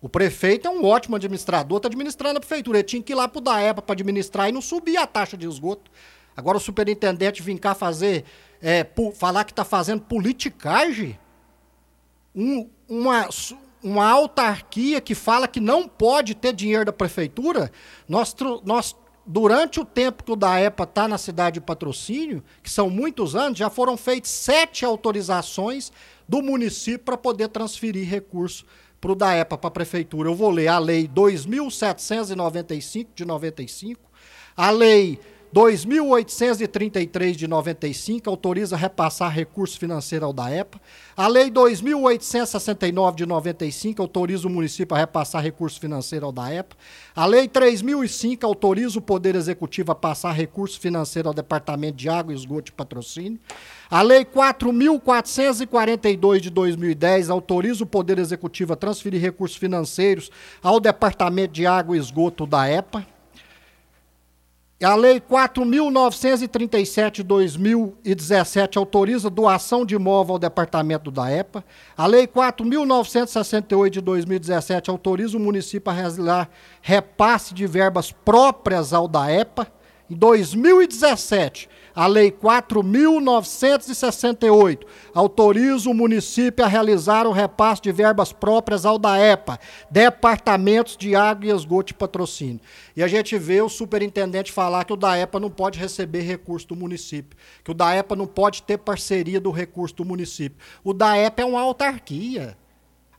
O 0.00 0.08
prefeito 0.08 0.68
é 0.68 0.70
um 0.70 0.84
ótimo 0.84 1.16
administrador, 1.16 1.78
está 1.78 1.88
administrando 1.88 2.36
a 2.36 2.40
prefeitura. 2.40 2.78
Ele 2.78 2.84
tinha 2.84 3.02
que 3.02 3.12
ir 3.12 3.16
lá 3.16 3.26
para 3.26 3.38
o 3.38 3.42
da 3.42 3.60
EPA 3.60 3.82
para 3.82 3.92
administrar 3.94 4.48
e 4.48 4.52
não 4.52 4.60
subir 4.60 4.96
a 4.96 5.06
taxa 5.06 5.36
de 5.36 5.48
esgoto. 5.48 5.90
Agora 6.36 6.58
o 6.58 6.60
superintendente 6.60 7.42
vir 7.42 7.58
cá 7.58 7.74
fazer, 7.74 8.24
é, 8.62 8.86
falar 9.14 9.44
que 9.44 9.52
está 9.52 9.64
fazendo 9.64 10.02
politicagem, 10.02 11.18
um, 12.34 12.68
uma, 12.88 13.28
uma 13.82 14.08
autarquia 14.08 15.00
que 15.00 15.14
fala 15.14 15.48
que 15.48 15.60
não 15.60 15.88
pode 15.88 16.34
ter 16.34 16.52
dinheiro 16.52 16.84
da 16.84 16.92
prefeitura, 16.92 17.70
nós, 18.08 18.34
nós 18.64 18.94
durante 19.26 19.80
o 19.80 19.84
tempo 19.84 20.22
que 20.22 20.32
o 20.32 20.36
DAEPA 20.36 20.84
está 20.84 21.08
na 21.08 21.18
cidade 21.18 21.54
de 21.54 21.60
patrocínio, 21.60 22.44
que 22.62 22.70
são 22.70 22.88
muitos 22.90 23.34
anos, 23.34 23.58
já 23.58 23.70
foram 23.70 23.96
feitas 23.96 24.30
sete 24.30 24.84
autorizações 24.84 25.90
do 26.28 26.42
município 26.42 27.00
para 27.00 27.16
poder 27.16 27.48
transferir 27.48 28.08
recursos 28.08 28.64
para 29.00 29.12
o 29.12 29.14
DAEPA, 29.14 29.56
para 29.58 29.68
a 29.68 29.70
prefeitura. 29.70 30.28
Eu 30.28 30.34
vou 30.34 30.50
ler 30.50 30.68
a 30.68 30.78
lei 30.78 31.08
2.795 31.08 33.08
de 33.14 33.24
95, 33.24 34.00
a 34.56 34.70
lei 34.70 35.18
2.833 35.54 37.36
de 37.36 37.46
95 37.46 38.28
autoriza 38.28 38.76
repassar 38.76 39.30
recurso 39.30 39.78
financeiro 39.78 40.26
ao 40.26 40.32
DAEPA. 40.32 40.80
A 41.16 41.28
Lei 41.28 41.48
2.869 41.48 43.14
de 43.14 43.24
95 43.24 44.02
autoriza 44.02 44.48
o 44.48 44.50
município 44.50 44.96
a 44.96 44.98
repassar 44.98 45.40
recurso 45.40 45.78
financeiro 45.78 46.26
ao 46.26 46.32
DAEPA. 46.32 46.74
A 47.14 47.24
Lei 47.24 47.46
3.005 47.46 48.42
autoriza 48.42 48.98
o 48.98 49.02
Poder 49.02 49.36
Executivo 49.36 49.92
a 49.92 49.94
passar 49.94 50.32
recurso 50.32 50.80
financeiro 50.80 51.28
ao 51.28 51.34
Departamento 51.34 51.98
de 51.98 52.08
Água, 52.08 52.34
Esgoto 52.34 52.72
e 52.72 52.74
Patrocínio. 52.74 53.38
A 53.88 54.02
Lei 54.02 54.24
4.442 54.24 56.40
de 56.40 56.50
2010 56.50 57.30
autoriza 57.30 57.84
o 57.84 57.86
Poder 57.86 58.18
Executivo 58.18 58.72
a 58.72 58.76
transferir 58.76 59.20
recursos 59.20 59.56
financeiros 59.56 60.32
ao 60.60 60.80
Departamento 60.80 61.52
de 61.52 61.64
Água 61.64 61.96
e 61.96 62.00
Esgoto 62.00 62.44
da 62.44 62.68
EPA. 62.68 63.13
A 64.82 64.96
Lei 64.96 65.20
4.937 65.20 67.12
de 67.12 67.22
2017 67.22 68.76
autoriza 68.76 69.30
doação 69.30 69.86
de 69.86 69.94
imóvel 69.94 70.32
ao 70.34 70.38
departamento 70.38 71.12
da 71.12 71.30
EPA. 71.30 71.64
A 71.96 72.06
Lei 72.06 72.26
4.968 72.26 73.90
de 73.90 74.00
2017 74.00 74.90
autoriza 74.90 75.36
o 75.36 75.40
município 75.40 75.90
a 75.90 75.94
realizar 75.94 76.50
repasse 76.82 77.54
de 77.54 77.68
verbas 77.68 78.10
próprias 78.10 78.92
ao 78.92 79.06
da 79.06 79.30
EPA. 79.32 79.68
Em 80.10 80.14
2017, 80.16 81.68
a 81.94 82.06
Lei 82.06 82.32
4.968 82.32 84.80
autoriza 85.14 85.88
o 85.88 85.94
município 85.94 86.62
a 86.64 86.68
realizar 86.68 87.26
o 87.26 87.32
repasse 87.32 87.82
de 87.82 87.92
verbas 87.92 88.32
próprias 88.32 88.84
ao 88.84 88.98
DAEPA, 88.98 89.60
Departamentos 89.90 90.96
de 90.96 91.14
Água 91.14 91.46
e 91.46 91.50
Esgoto 91.50 91.92
e 91.92 91.94
Patrocínio. 91.94 92.60
E 92.96 93.02
a 93.02 93.08
gente 93.08 93.38
vê 93.38 93.62
o 93.62 93.68
superintendente 93.68 94.50
falar 94.50 94.84
que 94.84 94.92
o 94.92 94.96
DAEPA 94.96 95.38
não 95.38 95.50
pode 95.50 95.78
receber 95.78 96.22
recurso 96.22 96.66
do 96.68 96.76
município, 96.76 97.38
que 97.62 97.70
o 97.70 97.74
DAEPA 97.74 98.16
não 98.16 98.26
pode 98.26 98.62
ter 98.62 98.78
parceria 98.78 99.40
do 99.40 99.50
recurso 99.50 99.94
do 99.94 100.04
município. 100.04 100.58
O 100.82 100.92
DAEPA 100.92 101.42
é 101.42 101.44
uma 101.44 101.60
autarquia. 101.60 102.56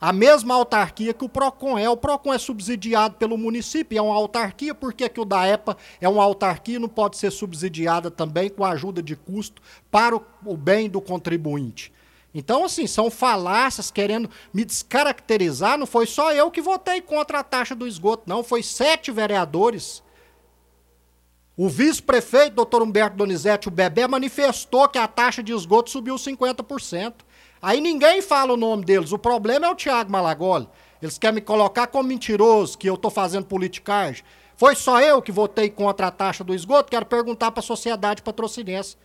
A 0.05 0.13
mesma 0.13 0.53
autarquia 0.53 1.15
que 1.15 1.25
o 1.25 1.29
PROCON 1.29 1.79
é. 1.79 1.89
O 1.89 1.97
PROCON 1.97 2.31
é 2.31 2.37
subsidiado 2.37 3.15
pelo 3.15 3.39
município, 3.39 3.97
é 3.97 4.01
uma 4.03 4.13
autarquia, 4.13 4.75
por 4.75 4.93
que, 4.93 5.09
que 5.09 5.19
o 5.19 5.25
DAEPA 5.25 5.75
é 5.99 6.07
uma 6.07 6.23
autarquia 6.23 6.75
e 6.75 6.79
não 6.79 6.87
pode 6.87 7.17
ser 7.17 7.31
subsidiada 7.31 8.11
também 8.11 8.47
com 8.47 8.63
ajuda 8.63 9.01
de 9.01 9.15
custo 9.15 9.63
para 9.89 10.15
o, 10.15 10.23
o 10.45 10.55
bem 10.55 10.87
do 10.87 11.01
contribuinte? 11.01 11.91
Então, 12.35 12.65
assim, 12.65 12.85
são 12.85 13.09
falácias 13.09 13.89
querendo 13.89 14.29
me 14.53 14.63
descaracterizar. 14.63 15.75
Não 15.75 15.87
foi 15.87 16.05
só 16.05 16.31
eu 16.31 16.51
que 16.51 16.61
votei 16.61 17.01
contra 17.01 17.39
a 17.39 17.43
taxa 17.43 17.73
do 17.73 17.87
esgoto, 17.87 18.25
não. 18.27 18.43
Foi 18.43 18.61
sete 18.61 19.11
vereadores. 19.11 20.03
O 21.57 21.67
vice-prefeito, 21.67 22.57
doutor 22.57 22.83
Humberto 22.83 23.17
Donizete, 23.17 23.69
o 23.69 23.71
Bebê, 23.71 24.07
manifestou 24.07 24.87
que 24.87 24.99
a 24.99 25.07
taxa 25.07 25.41
de 25.41 25.51
esgoto 25.51 25.89
subiu 25.89 26.13
50%. 26.13 27.25
Aí 27.65 27.81
ninguém 27.81 28.21
fala 28.21 28.53
o 28.53 28.57
nome 28.57 28.85
deles. 28.85 29.11
O 29.11 29.17
problema 29.17 29.65
é 29.65 29.69
o 29.71 29.73
Tiago 29.73 30.11
Malagoli. 30.11 30.69
Eles 31.01 31.17
querem 31.17 31.33
me 31.33 31.41
colocar 31.41 31.87
como 31.87 32.07
mentiroso, 32.07 32.77
que 32.77 32.87
eu 32.87 32.93
estou 32.93 33.09
fazendo 33.09 33.47
politicagem. 33.47 34.23
Foi 34.55 34.75
só 34.75 35.01
eu 35.01 35.19
que 35.19 35.31
votei 35.31 35.71
contra 35.71 36.05
a 36.05 36.11
taxa 36.11 36.43
do 36.43 36.53
esgoto? 36.53 36.91
Quero 36.91 37.07
perguntar 37.07 37.49
para 37.49 37.61
a 37.61 37.63
sociedade 37.63 38.21
patrocinense. 38.21 38.95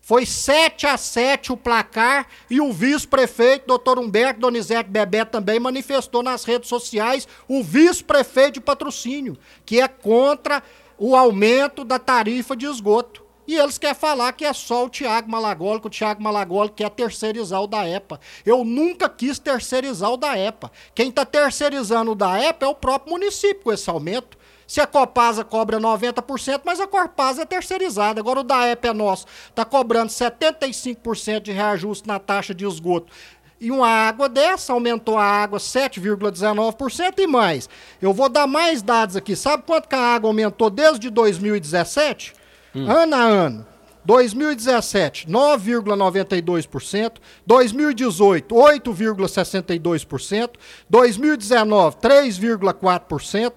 Foi 0.00 0.24
7 0.24 0.86
a 0.86 0.96
7 0.96 1.50
o 1.50 1.56
placar 1.56 2.28
e 2.48 2.60
o 2.60 2.72
vice-prefeito, 2.72 3.66
doutor 3.66 3.98
Humberto 3.98 4.38
Donizete 4.38 4.88
Bebé, 4.88 5.24
também 5.24 5.58
manifestou 5.58 6.22
nas 6.22 6.44
redes 6.44 6.68
sociais 6.68 7.26
o 7.48 7.64
vice-prefeito 7.64 8.52
de 8.52 8.60
patrocínio, 8.60 9.36
que 9.66 9.80
é 9.80 9.88
contra 9.88 10.62
o 10.96 11.16
aumento 11.16 11.84
da 11.84 11.98
tarifa 11.98 12.54
de 12.54 12.64
esgoto. 12.64 13.27
E 13.48 13.56
eles 13.56 13.78
querem 13.78 13.94
falar 13.94 14.30
que 14.34 14.44
é 14.44 14.52
só 14.52 14.84
o 14.84 14.90
Tiago 14.90 15.30
Malagoli, 15.30 15.80
que 15.80 15.86
o 15.86 15.90
Tiago 15.90 16.22
Malagoli 16.22 16.68
quer 16.68 16.90
terceirizar 16.90 17.62
o 17.62 17.66
da 17.66 17.88
EPA. 17.88 18.20
Eu 18.44 18.62
nunca 18.62 19.08
quis 19.08 19.38
terceirizar 19.38 20.12
o 20.12 20.18
da 20.18 20.38
EPA. 20.38 20.70
Quem 20.94 21.08
está 21.08 21.24
terceirizando 21.24 22.12
o 22.12 22.14
da 22.14 22.38
EPA 22.38 22.66
é 22.66 22.68
o 22.68 22.74
próprio 22.74 23.14
município 23.14 23.64
com 23.64 23.72
esse 23.72 23.88
aumento. 23.88 24.36
Se 24.66 24.82
a 24.82 24.86
Copasa 24.86 25.44
cobra 25.44 25.80
90%, 25.80 26.60
mas 26.62 26.78
a 26.78 26.86
Copasa 26.86 27.40
é 27.40 27.46
terceirizada. 27.46 28.20
Agora 28.20 28.40
o 28.40 28.44
da 28.44 28.68
EPA 28.68 28.88
é 28.88 28.92
nosso. 28.92 29.24
Está 29.48 29.64
cobrando 29.64 30.10
75% 30.10 31.40
de 31.40 31.52
reajuste 31.52 32.06
na 32.06 32.18
taxa 32.18 32.54
de 32.54 32.66
esgoto. 32.66 33.10
E 33.58 33.70
uma 33.70 33.88
água 33.88 34.28
dessa 34.28 34.74
aumentou 34.74 35.16
a 35.16 35.24
água 35.24 35.58
7,19% 35.58 37.18
e 37.18 37.26
mais. 37.26 37.66
Eu 38.00 38.12
vou 38.12 38.28
dar 38.28 38.46
mais 38.46 38.82
dados 38.82 39.16
aqui. 39.16 39.34
Sabe 39.34 39.62
quanto 39.66 39.88
que 39.88 39.94
a 39.94 40.14
água 40.14 40.28
aumentou 40.28 40.68
desde 40.68 41.08
2017? 41.08 42.36
Hum. 42.74 42.90
Ano 42.90 43.14
a 43.14 43.20
ano. 43.20 43.66
2017, 44.04 45.26
9,92%. 45.28 47.12
2018, 47.46 48.54
8,62%. 48.54 50.50
2019, 50.88 51.96
3,4%. 51.96 53.52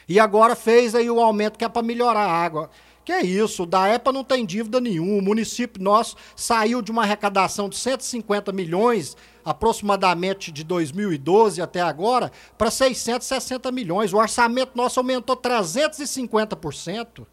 E 0.08 0.18
agora 0.18 0.56
fez 0.56 0.96
aí 0.96 1.08
o 1.08 1.20
aumento 1.20 1.56
que 1.56 1.64
é 1.64 1.68
para 1.68 1.84
melhorar 1.84 2.24
a 2.24 2.32
água. 2.32 2.68
Que 3.04 3.12
é 3.12 3.22
isso, 3.22 3.64
da 3.64 3.88
EPA 3.88 4.12
não 4.12 4.22
tem 4.22 4.44
dívida 4.44 4.80
nenhuma. 4.80 5.18
O 5.18 5.22
município 5.22 5.82
nosso 5.82 6.16
saiu 6.36 6.82
de 6.82 6.90
uma 6.90 7.02
arrecadação 7.02 7.68
de 7.68 7.76
150 7.76 8.52
milhões, 8.52 9.16
aproximadamente 9.44 10.52
de 10.52 10.62
2012 10.62 11.62
até 11.62 11.80
agora, 11.80 12.30
para 12.58 12.70
660 12.70 13.72
milhões. 13.72 14.12
O 14.12 14.18
orçamento 14.18 14.72
nosso 14.76 15.00
aumentou 15.00 15.36
350%. 15.36 17.26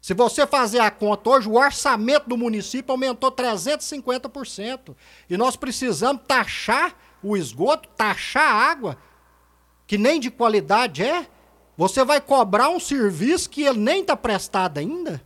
Se 0.00 0.14
você 0.14 0.46
fazer 0.46 0.80
a 0.80 0.90
conta 0.90 1.30
hoje, 1.30 1.48
o 1.48 1.56
orçamento 1.56 2.28
do 2.28 2.36
município 2.36 2.92
aumentou 2.92 3.30
350%. 3.30 4.96
E 5.28 5.36
nós 5.36 5.56
precisamos 5.56 6.22
taxar 6.26 6.96
o 7.22 7.36
esgoto, 7.36 7.88
taxar 7.96 8.44
a 8.44 8.70
água, 8.70 8.98
que 9.86 9.98
nem 9.98 10.20
de 10.20 10.30
qualidade 10.30 11.02
é, 11.02 11.26
você 11.78 12.04
vai 12.04 12.20
cobrar 12.20 12.70
um 12.70 12.80
serviço 12.80 13.48
que 13.48 13.62
ele 13.62 13.78
nem 13.78 14.00
está 14.00 14.16
prestado 14.16 14.78
ainda? 14.78 15.22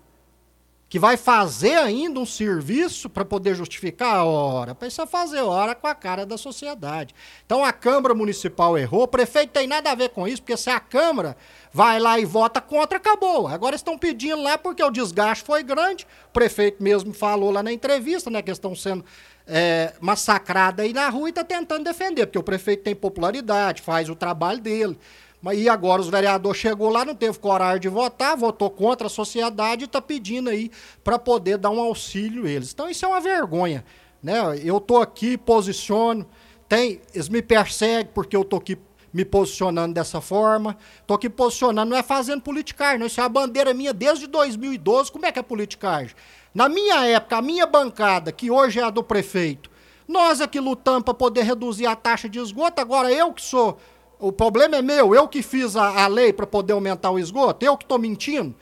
Que 0.86 0.98
vai 0.98 1.16
fazer 1.16 1.78
ainda 1.78 2.20
um 2.20 2.26
serviço 2.26 3.08
para 3.08 3.24
poder 3.24 3.54
justificar 3.54 4.16
a 4.16 4.24
hora? 4.24 4.74
Precisa 4.74 5.06
fazer 5.06 5.40
hora 5.40 5.74
com 5.74 5.86
a 5.86 5.94
cara 5.94 6.26
da 6.26 6.36
sociedade. 6.36 7.14
Então 7.46 7.64
a 7.64 7.72
Câmara 7.72 8.14
Municipal 8.14 8.76
errou, 8.76 9.04
o 9.04 9.08
prefeito 9.08 9.48
tem 9.48 9.66
nada 9.66 9.90
a 9.90 9.94
ver 9.94 10.10
com 10.10 10.28
isso, 10.28 10.42
porque 10.42 10.58
se 10.58 10.68
a 10.68 10.78
Câmara 10.78 11.38
vai 11.72 11.98
lá 11.98 12.18
e 12.18 12.26
vota 12.26 12.60
contra, 12.60 12.98
acabou. 12.98 13.48
Agora 13.48 13.74
estão 13.74 13.96
pedindo 13.96 14.42
lá 14.42 14.58
porque 14.58 14.84
o 14.84 14.90
desgaste 14.90 15.44
foi 15.44 15.62
grande. 15.62 16.06
O 16.28 16.32
prefeito 16.32 16.82
mesmo 16.82 17.14
falou 17.14 17.50
lá 17.50 17.62
na 17.62 17.72
entrevista, 17.72 18.28
né, 18.28 18.42
que 18.42 18.50
estão 18.50 18.74
sendo 18.74 19.02
é, 19.46 19.94
massacrados 20.00 20.84
aí 20.84 20.92
na 20.92 21.08
rua 21.08 21.28
e 21.28 21.30
está 21.30 21.42
tentando 21.42 21.84
defender, 21.84 22.26
porque 22.26 22.38
o 22.38 22.42
prefeito 22.42 22.82
tem 22.82 22.94
popularidade, 22.94 23.80
faz 23.80 24.10
o 24.10 24.14
trabalho 24.14 24.60
dele. 24.60 24.98
Mas 25.42 25.58
e 25.58 25.68
agora 25.68 26.00
os 26.00 26.08
vereadores 26.08 26.60
chegou 26.60 26.88
lá, 26.88 27.04
não 27.04 27.16
teve 27.16 27.36
coragem 27.38 27.80
de 27.80 27.88
votar, 27.88 28.36
votou 28.36 28.70
contra 28.70 29.08
a 29.08 29.10
sociedade 29.10 29.82
e 29.82 29.86
está 29.86 30.00
pedindo 30.00 30.48
aí 30.48 30.70
para 31.02 31.18
poder 31.18 31.58
dar 31.58 31.70
um 31.70 31.80
auxílio 31.80 32.46
a 32.46 32.48
eles. 32.48 32.72
Então 32.72 32.88
isso 32.88 33.04
é 33.04 33.08
uma 33.08 33.20
vergonha. 33.20 33.84
Né? 34.22 34.38
Eu 34.62 34.76
estou 34.76 35.02
aqui, 35.02 35.36
posiciono, 35.36 36.24
tem, 36.68 37.00
eles 37.12 37.28
me 37.28 37.42
perseguem 37.42 38.12
porque 38.14 38.36
eu 38.36 38.42
estou 38.42 38.60
aqui 38.60 38.78
me 39.12 39.24
posicionando 39.24 39.92
dessa 39.92 40.20
forma. 40.20 40.76
Estou 41.00 41.16
aqui 41.16 41.28
posicionando, 41.28 41.90
não 41.90 41.96
é 41.96 42.02
fazendo 42.04 42.40
politicagem, 42.40 42.98
não. 42.98 43.06
Isso 43.06 43.20
é 43.20 43.24
a 43.24 43.28
bandeira 43.28 43.74
minha 43.74 43.92
desde 43.92 44.28
2012. 44.28 45.10
Como 45.10 45.26
é 45.26 45.32
que 45.32 45.40
é 45.40 45.42
politicagem? 45.42 46.14
Na 46.54 46.68
minha 46.68 47.04
época, 47.06 47.36
a 47.36 47.42
minha 47.42 47.66
bancada, 47.66 48.30
que 48.30 48.50
hoje 48.50 48.78
é 48.78 48.84
a 48.84 48.90
do 48.90 49.02
prefeito, 49.02 49.70
nós 50.06 50.40
aqui 50.40 50.60
lutamos 50.60 51.02
para 51.02 51.14
poder 51.14 51.42
reduzir 51.42 51.86
a 51.86 51.96
taxa 51.96 52.28
de 52.28 52.38
esgoto, 52.38 52.80
agora 52.80 53.12
eu 53.12 53.32
que 53.32 53.42
sou 53.42 53.78
o 54.22 54.30
problema 54.30 54.76
é 54.76 54.82
meu, 54.82 55.14
eu 55.14 55.26
que 55.26 55.42
fiz 55.42 55.74
a, 55.74 56.04
a 56.04 56.06
lei 56.06 56.32
para 56.32 56.46
poder 56.46 56.74
aumentar 56.74 57.10
o 57.10 57.18
esgoto, 57.18 57.66
eu 57.66 57.76
que 57.76 57.84
estou 57.84 57.98
mentindo. 57.98 58.54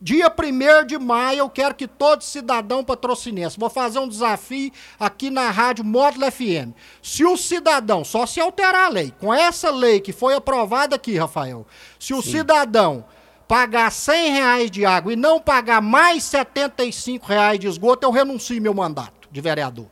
Dia 0.00 0.30
1 0.30 0.86
de 0.86 0.98
maio, 0.98 1.38
eu 1.38 1.50
quero 1.50 1.74
que 1.74 1.88
todo 1.88 2.22
cidadão 2.22 2.84
patrocinense. 2.84 3.58
Vou 3.58 3.70
fazer 3.70 3.98
um 3.98 4.06
desafio 4.06 4.70
aqui 5.00 5.28
na 5.30 5.50
Rádio 5.50 5.84
Módulo 5.84 6.30
FM. 6.30 6.76
Se 7.02 7.24
o 7.24 7.36
cidadão, 7.36 8.04
só 8.04 8.24
se 8.24 8.40
alterar 8.40 8.86
a 8.86 8.88
lei, 8.88 9.12
com 9.18 9.32
essa 9.34 9.70
lei 9.70 9.98
que 9.98 10.12
foi 10.12 10.34
aprovada 10.34 10.94
aqui, 10.94 11.16
Rafael, 11.16 11.66
se 11.98 12.14
o 12.14 12.22
Sim. 12.22 12.30
cidadão 12.30 13.04
pagar 13.48 13.90
100 13.90 14.32
reais 14.32 14.70
de 14.70 14.84
água 14.84 15.12
e 15.12 15.16
não 15.16 15.40
pagar 15.40 15.82
mais 15.82 16.22
75 16.24 17.26
reais 17.26 17.58
de 17.58 17.66
esgoto, 17.66 18.06
eu 18.06 18.12
renuncio 18.12 18.62
meu 18.62 18.74
mandato 18.74 19.28
de 19.28 19.40
vereador. 19.40 19.86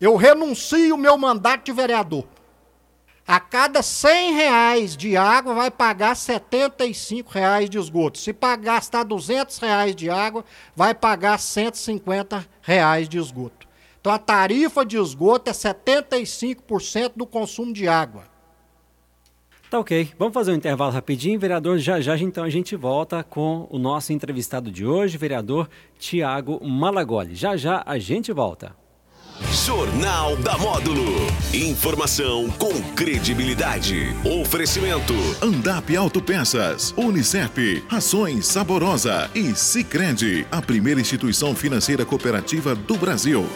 Eu 0.00 0.14
renuncio 0.14 0.96
meu 0.96 1.18
mandato 1.18 1.64
de 1.64 1.72
vereador. 1.72 2.35
A 3.26 3.40
cada 3.40 3.82
100 3.82 4.34
reais 4.34 4.96
de 4.96 5.16
água 5.16 5.52
vai 5.52 5.68
pagar 5.68 6.14
75 6.14 7.28
reais 7.32 7.68
de 7.68 7.76
esgoto. 7.76 8.18
Se 8.18 8.32
gastar 8.60 9.02
200 9.02 9.58
reais 9.58 9.96
de 9.96 10.08
água, 10.08 10.44
vai 10.76 10.94
pagar 10.94 11.36
150 11.38 12.46
reais 12.62 13.08
de 13.08 13.18
esgoto. 13.18 13.66
Então 14.00 14.12
a 14.12 14.18
tarifa 14.18 14.86
de 14.86 14.96
esgoto 14.96 15.50
é 15.50 15.52
75% 15.52 17.14
do 17.16 17.26
consumo 17.26 17.72
de 17.72 17.88
água. 17.88 18.22
Tá 19.68 19.80
ok. 19.80 20.12
Vamos 20.16 20.32
fazer 20.32 20.52
um 20.52 20.54
intervalo 20.54 20.92
rapidinho, 20.92 21.40
vereador. 21.40 21.78
Já 21.78 22.00
já 22.00 22.16
então 22.16 22.44
a 22.44 22.50
gente 22.50 22.76
volta 22.76 23.24
com 23.24 23.66
o 23.68 23.76
nosso 23.76 24.12
entrevistado 24.12 24.70
de 24.70 24.86
hoje, 24.86 25.18
vereador 25.18 25.68
Tiago 25.98 26.64
Malagoli. 26.64 27.34
Já 27.34 27.56
já 27.56 27.82
a 27.84 27.98
gente 27.98 28.32
volta. 28.32 28.85
Jornal 29.66 30.36
da 30.36 30.56
Módulo. 30.56 31.26
Informação 31.52 32.48
com 32.52 32.72
credibilidade. 32.94 34.16
Oferecimento. 34.24 35.12
Andap 35.42 35.94
Autopeças, 35.96 36.94
Unicep, 36.96 37.84
Rações 37.88 38.46
Saborosa 38.46 39.30
e 39.34 39.54
Sicredi, 39.54 40.46
a 40.50 40.62
primeira 40.62 41.00
instituição 41.00 41.54
financeira 41.54 42.04
cooperativa 42.04 42.74
do 42.74 42.96
Brasil. 42.96 43.46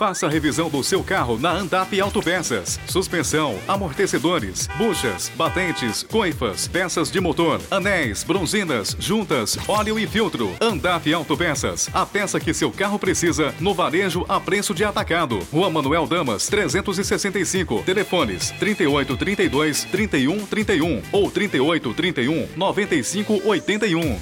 Faça 0.00 0.26
a 0.26 0.30
revisão 0.30 0.70
do 0.70 0.82
seu 0.82 1.04
carro 1.04 1.38
na 1.38 1.52
Andap 1.52 1.92
Autopeças. 2.00 2.80
Suspensão, 2.86 3.58
amortecedores, 3.68 4.66
buchas, 4.78 5.30
batentes, 5.36 6.02
coifas, 6.04 6.66
peças 6.66 7.10
de 7.10 7.20
motor, 7.20 7.60
anéis, 7.70 8.24
bronzinas, 8.24 8.96
juntas, 8.98 9.58
óleo 9.68 9.98
e 9.98 10.06
filtro. 10.06 10.54
Andap 10.58 11.06
Autopeças. 11.12 11.90
A 11.92 12.06
peça 12.06 12.40
que 12.40 12.54
seu 12.54 12.72
carro 12.72 12.98
precisa 12.98 13.54
no 13.60 13.74
varejo 13.74 14.24
a 14.26 14.40
preço 14.40 14.72
de 14.72 14.84
atacado. 14.84 15.38
Rua 15.52 15.68
Manuel 15.68 16.06
Damas, 16.06 16.48
365. 16.48 17.82
Telefones 17.82 18.52
3832 18.52 19.84
3131 19.84 21.02
ou 21.12 21.30
3831 21.30 22.48
9581. 22.56 24.18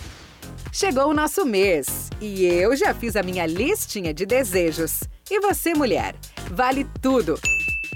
Chegou 0.72 1.08
o 1.08 1.14
nosso 1.14 1.46
mês 1.46 2.10
e 2.20 2.44
eu 2.46 2.74
já 2.74 2.92
fiz 2.92 3.14
a 3.14 3.22
minha 3.22 3.46
listinha 3.46 4.12
de 4.12 4.26
desejos. 4.26 5.02
E 5.30 5.40
você, 5.40 5.74
mulher? 5.74 6.14
Vale 6.50 6.86
tudo! 7.02 7.38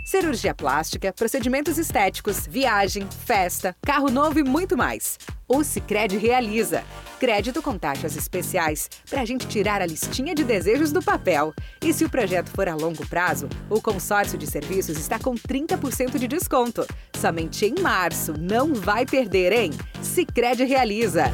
Cirurgia 0.05 0.55
plástica, 0.55 1.13
procedimentos 1.13 1.79
estéticos, 1.79 2.47
viagem, 2.47 3.09
festa, 3.25 3.75
carro 3.81 4.11
novo 4.11 4.39
e 4.39 4.43
muito 4.43 4.77
mais. 4.77 5.19
O 5.49 5.65
Cicred 5.65 6.19
realiza. 6.19 6.85
Crédito 7.19 7.63
com 7.63 7.79
taxas 7.79 8.17
especiais 8.17 8.91
para 9.09 9.23
a 9.23 9.25
gente 9.25 9.47
tirar 9.47 9.81
a 9.81 9.87
listinha 9.87 10.35
de 10.35 10.45
desejos 10.45 10.93
do 10.93 11.03
papel. 11.03 11.55
E 11.83 11.95
se 11.95 12.05
o 12.05 12.11
projeto 12.11 12.51
for 12.51 12.69
a 12.69 12.75
longo 12.75 13.07
prazo, 13.07 13.49
o 13.71 13.81
consórcio 13.81 14.37
de 14.37 14.47
serviços 14.47 14.99
está 14.99 15.19
com 15.19 15.35
30% 15.35 16.19
de 16.19 16.29
desconto. 16.29 16.87
Somente 17.19 17.65
em 17.65 17.81
março. 17.81 18.35
Não 18.39 18.75
vai 18.75 19.07
perder, 19.07 19.53
hein? 19.53 19.71
Cicred 20.03 20.65
realiza. 20.65 21.25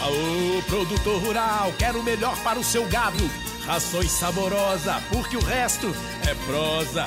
Aô, 0.00 0.62
produtor 0.66 1.20
rural, 1.22 1.72
quero 1.78 2.00
o 2.00 2.02
melhor 2.02 2.40
para 2.42 2.58
o 2.58 2.64
seu 2.64 2.88
gado. 2.88 3.55
Rações 3.66 4.12
saborosa, 4.12 5.02
porque 5.10 5.36
o 5.36 5.44
resto 5.44 5.92
é 6.24 6.34
prosa. 6.46 7.06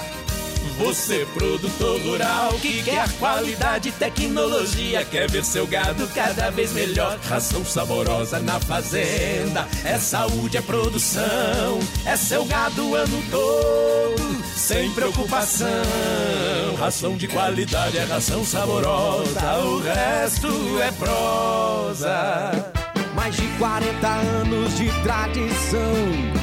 Você, 0.78 1.26
produtor 1.34 2.02
rural, 2.02 2.54
que 2.62 2.84
quer 2.84 3.10
qualidade 3.13 3.91
tecnologia, 3.93 5.06
quer 5.06 5.30
ver 5.30 5.43
seu 5.43 5.65
gado 5.65 6.08
cada 6.10 6.50
vez 6.50 6.74
melhor. 6.74 7.17
Ração 7.30 7.63
saborosa 7.63 8.39
na 8.39 8.60
fazenda, 8.60 9.65
é 9.84 9.98
saúde, 9.98 10.58
é 10.58 10.62
produção, 10.62 11.80
é 12.06 12.15
seu 12.15 12.43
gado 12.45 12.89
o 12.89 12.95
ano 12.95 13.24
todo, 13.32 14.43
sem 14.56 14.91
preocupação. 14.91 15.67
Ração 16.78 17.15
de 17.15 17.28
qualidade 17.28 17.98
é 17.98 18.04
ração 18.04 18.43
saborosa, 18.43 19.60
o 19.60 19.80
resto 19.80 20.82
é 20.82 20.91
prosa. 20.91 22.52
Mais 23.15 23.36
de 23.36 23.48
40 23.58 24.08
anos 24.08 24.78
de 24.78 24.88
tradição 25.04 26.38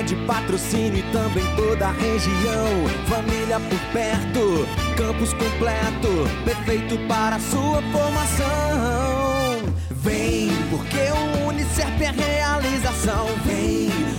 é 0.00 0.02
de 0.02 0.16
patrocínio 0.26 0.98
e 0.98 1.02
também 1.12 1.44
toda 1.56 1.88
a 1.88 1.92
região. 1.92 2.88
Família 3.06 3.60
por 3.60 3.78
perto, 3.92 4.66
campus 4.96 5.32
completo, 5.34 6.26
perfeito 6.44 6.98
para 7.06 7.38
sua 7.38 7.82
formação. 7.92 9.62
Vem, 9.90 10.48
porque 10.70 10.96
o 10.96 11.48
Unicef 11.48 12.02
é 12.02 12.10
realização. 12.10 13.26
Vem 13.44 14.09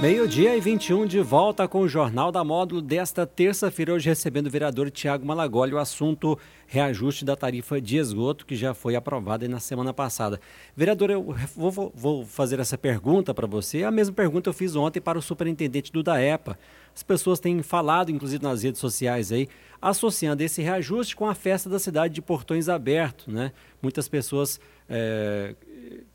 Meio-dia 0.00 0.56
e 0.56 0.60
21 0.62 1.04
de 1.04 1.20
volta 1.20 1.68
com 1.68 1.80
o 1.80 1.88
Jornal 1.88 2.32
da 2.32 2.42
Módulo 2.42 2.80
desta 2.80 3.26
terça-feira, 3.26 3.92
hoje 3.92 4.08
recebendo 4.08 4.46
o 4.46 4.50
vereador 4.50 4.90
Tiago 4.90 5.26
Malagoli, 5.26 5.74
o 5.74 5.78
assunto 5.78 6.38
reajuste 6.66 7.22
da 7.22 7.36
tarifa 7.36 7.78
de 7.78 7.98
esgoto 7.98 8.46
que 8.46 8.56
já 8.56 8.72
foi 8.72 8.96
aprovada 8.96 9.46
na 9.46 9.60
semana 9.60 9.92
passada. 9.92 10.40
Vereador, 10.74 11.10
eu 11.10 11.36
vou, 11.54 11.92
vou 11.94 12.24
fazer 12.24 12.58
essa 12.58 12.78
pergunta 12.78 13.34
para 13.34 13.46
você, 13.46 13.84
a 13.84 13.90
mesma 13.90 14.14
pergunta 14.14 14.48
eu 14.48 14.54
fiz 14.54 14.74
ontem 14.74 15.02
para 15.02 15.18
o 15.18 15.22
superintendente 15.22 15.92
do 15.92 16.02
DAEPA. 16.02 16.58
As 16.94 17.02
pessoas 17.02 17.38
têm 17.38 17.62
falado, 17.62 18.10
inclusive 18.10 18.42
nas 18.42 18.62
redes 18.62 18.80
sociais 18.80 19.30
aí, 19.30 19.48
associando 19.82 20.42
esse 20.42 20.62
reajuste 20.62 21.14
com 21.14 21.26
a 21.26 21.34
festa 21.34 21.68
da 21.68 21.78
cidade 21.78 22.14
de 22.14 22.22
Portões 22.22 22.70
Abertos, 22.70 23.26
né? 23.26 23.52
Muitas 23.82 24.08
pessoas 24.08 24.58
é, 24.88 25.54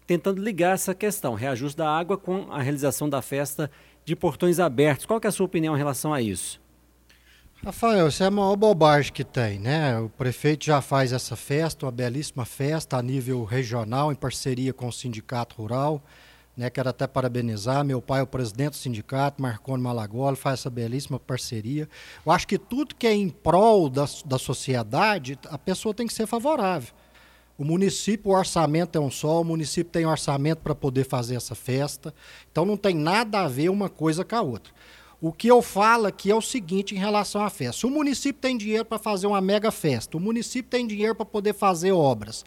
tentando 0.06 0.42
ligar 0.42 0.74
essa 0.74 0.94
questão, 0.94 1.34
reajuste 1.34 1.78
da 1.78 1.90
água 1.90 2.18
com 2.18 2.52
a 2.52 2.62
realização 2.62 3.10
da 3.10 3.22
festa 3.22 3.70
de 4.04 4.16
portões 4.16 4.60
abertos. 4.60 5.06
Qual 5.06 5.20
é 5.24 5.28
a 5.28 5.32
sua 5.32 5.46
opinião 5.46 5.76
em 5.76 5.78
relação 5.78 6.14
a 6.14 6.22
isso? 6.22 6.62
Rafael, 7.64 8.08
isso 8.08 8.22
é 8.22 8.28
a 8.28 8.32
maior 8.32 8.56
bobagem 8.56 9.12
que 9.12 9.24
tem, 9.24 9.58
né? 9.58 9.98
O 9.98 10.10
prefeito 10.10 10.66
já 10.66 10.82
faz 10.82 11.12
essa 11.12 11.36
festa, 11.36 11.86
uma 11.86 11.92
belíssima 11.92 12.46
festa 12.46 12.98
a 12.98 13.02
nível 13.02 13.44
regional, 13.44 14.12
em 14.12 14.16
parceria 14.16 14.72
com 14.72 14.88
o 14.88 14.94
Sindicato 14.94 15.56
Rural. 15.56 16.04
Né? 16.56 16.70
Quero 16.70 16.90
até 16.90 17.08
parabenizar. 17.08 17.84
Meu 17.84 18.02
pai 18.02 18.22
o 18.22 18.28
presidente 18.28 18.72
do 18.72 18.76
sindicato, 18.78 19.42
Marconi 19.42 19.82
Malagoli, 19.82 20.36
faz 20.36 20.62
essa 20.62 20.70
belíssima 20.70 21.20
parceria. 21.20 21.90
Eu 22.26 22.32
acho 22.32 22.48
que 22.48 22.58
tudo 22.58 22.96
que 22.96 23.08
é 23.08 23.14
em 23.14 23.30
prol 23.30 23.90
da, 23.90 24.06
da 24.26 24.38
sociedade, 24.38 25.38
a 25.50 25.58
pessoa 25.58 25.94
tem 25.94 26.08
que 26.08 26.14
ser 26.14 26.28
favorável. 26.28 26.94
O 27.58 27.64
município, 27.64 28.32
o 28.32 28.36
orçamento 28.36 28.98
é 28.98 29.02
um 29.02 29.10
só, 29.10 29.40
o 29.42 29.46
município 29.46 29.92
tem 29.92 30.06
orçamento 30.06 30.60
para 30.60 30.76
poder 30.76 31.06
fazer 31.06 31.36
essa 31.36 31.56
festa. 31.56 32.14
Então 32.52 32.66
não 32.66 32.76
tem 32.76 32.94
nada 32.94 33.42
a 33.42 33.48
ver 33.48 33.70
uma 33.70 33.88
coisa 33.88 34.26
com 34.26 34.36
a 34.36 34.42
outra. 34.42 34.74
O 35.22 35.32
que 35.32 35.48
eu 35.48 35.62
falo 35.62 36.06
aqui 36.06 36.30
é 36.30 36.36
o 36.36 36.42
seguinte 36.42 36.94
em 36.94 36.98
relação 36.98 37.42
à 37.42 37.50
festa. 37.50 37.80
Se 37.80 37.86
o 37.86 37.90
município 37.90 38.42
tem 38.42 38.58
dinheiro 38.58 38.84
para 38.84 39.00
fazer 39.00 39.26
uma 39.26 39.40
mega 39.40 39.72
festa, 39.72 40.18
o 40.18 40.20
município 40.20 40.70
tem 40.70 40.86
dinheiro 40.86 41.16
para 41.16 41.26
poder 41.26 41.54
fazer 41.54 41.94
obras. 41.94 42.44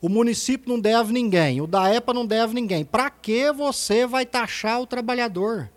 O 0.00 0.08
município 0.08 0.72
não 0.72 0.80
deve 0.80 1.12
ninguém, 1.12 1.60
o 1.60 1.66
da 1.66 1.92
EPA 1.92 2.14
não 2.14 2.24
deve 2.24 2.54
ninguém. 2.54 2.84
Para 2.84 3.10
que 3.10 3.52
você 3.52 4.06
vai 4.06 4.24
taxar 4.24 4.80
o 4.80 4.86
trabalhador? 4.86 5.70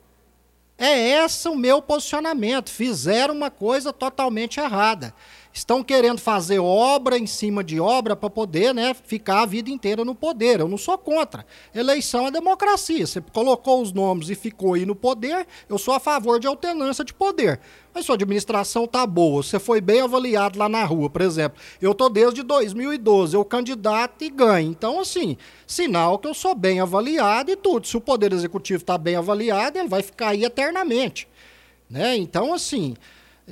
É 0.77 1.23
esse 1.23 1.47
o 1.47 1.55
meu 1.55 1.81
posicionamento. 1.81 2.69
Fizeram 2.69 3.33
uma 3.33 3.49
coisa 3.49 3.93
totalmente 3.93 4.59
errada. 4.59 5.13
Estão 5.55 5.81
querendo 5.81 6.19
fazer 6.19 6.59
obra 6.59 7.17
em 7.17 7.25
cima 7.25 7.63
de 7.63 7.79
obra 7.79 8.13
para 8.13 8.29
poder 8.29 8.73
né, 8.73 8.93
ficar 8.93 9.43
a 9.43 9.45
vida 9.45 9.69
inteira 9.69 10.03
no 10.03 10.13
poder. 10.13 10.59
Eu 10.59 10.67
não 10.67 10.77
sou 10.77 10.97
contra. 10.97 11.45
Eleição 11.73 12.27
é 12.27 12.31
democracia. 12.31 13.07
Você 13.07 13.21
colocou 13.21 13.81
os 13.81 13.93
nomes 13.93 14.29
e 14.29 14.35
ficou 14.35 14.73
aí 14.73 14.85
no 14.85 14.93
poder, 14.93 15.47
eu 15.69 15.77
sou 15.77 15.93
a 15.93 15.99
favor 15.99 16.41
de 16.41 16.45
alternância 16.45 17.05
de 17.05 17.13
poder. 17.13 17.61
Mas 17.93 18.05
sua 18.05 18.15
administração 18.15 18.85
tá 18.85 19.07
boa, 19.07 19.41
você 19.41 19.57
foi 19.57 19.79
bem 19.79 20.01
avaliado 20.01 20.59
lá 20.59 20.67
na 20.67 20.83
rua, 20.83 21.09
por 21.09 21.21
exemplo. 21.21 21.57
Eu 21.81 21.95
tô 21.95 22.09
desde 22.09 22.43
2012, 22.43 23.37
eu 23.37 23.45
candidato 23.45 24.25
e 24.25 24.29
ganho. 24.29 24.69
Então, 24.69 24.99
assim, 24.99 25.37
sinal 25.65 26.19
que 26.19 26.27
eu 26.27 26.33
sou 26.33 26.53
bem 26.53 26.81
avaliado 26.81 27.49
e 27.49 27.55
tudo. 27.55 27.87
Se 27.87 27.95
o 27.95 28.01
Poder 28.01 28.33
Executivo 28.33 28.81
está 28.81 28.97
bem 28.97 29.15
avaliado, 29.15 29.79
ele 29.79 29.87
vai 29.87 30.01
ficar 30.01 30.31
aí 30.31 30.43
eternamente. 30.43 31.29
Né? 31.89 32.17
Então, 32.17 32.53
assim, 32.53 32.93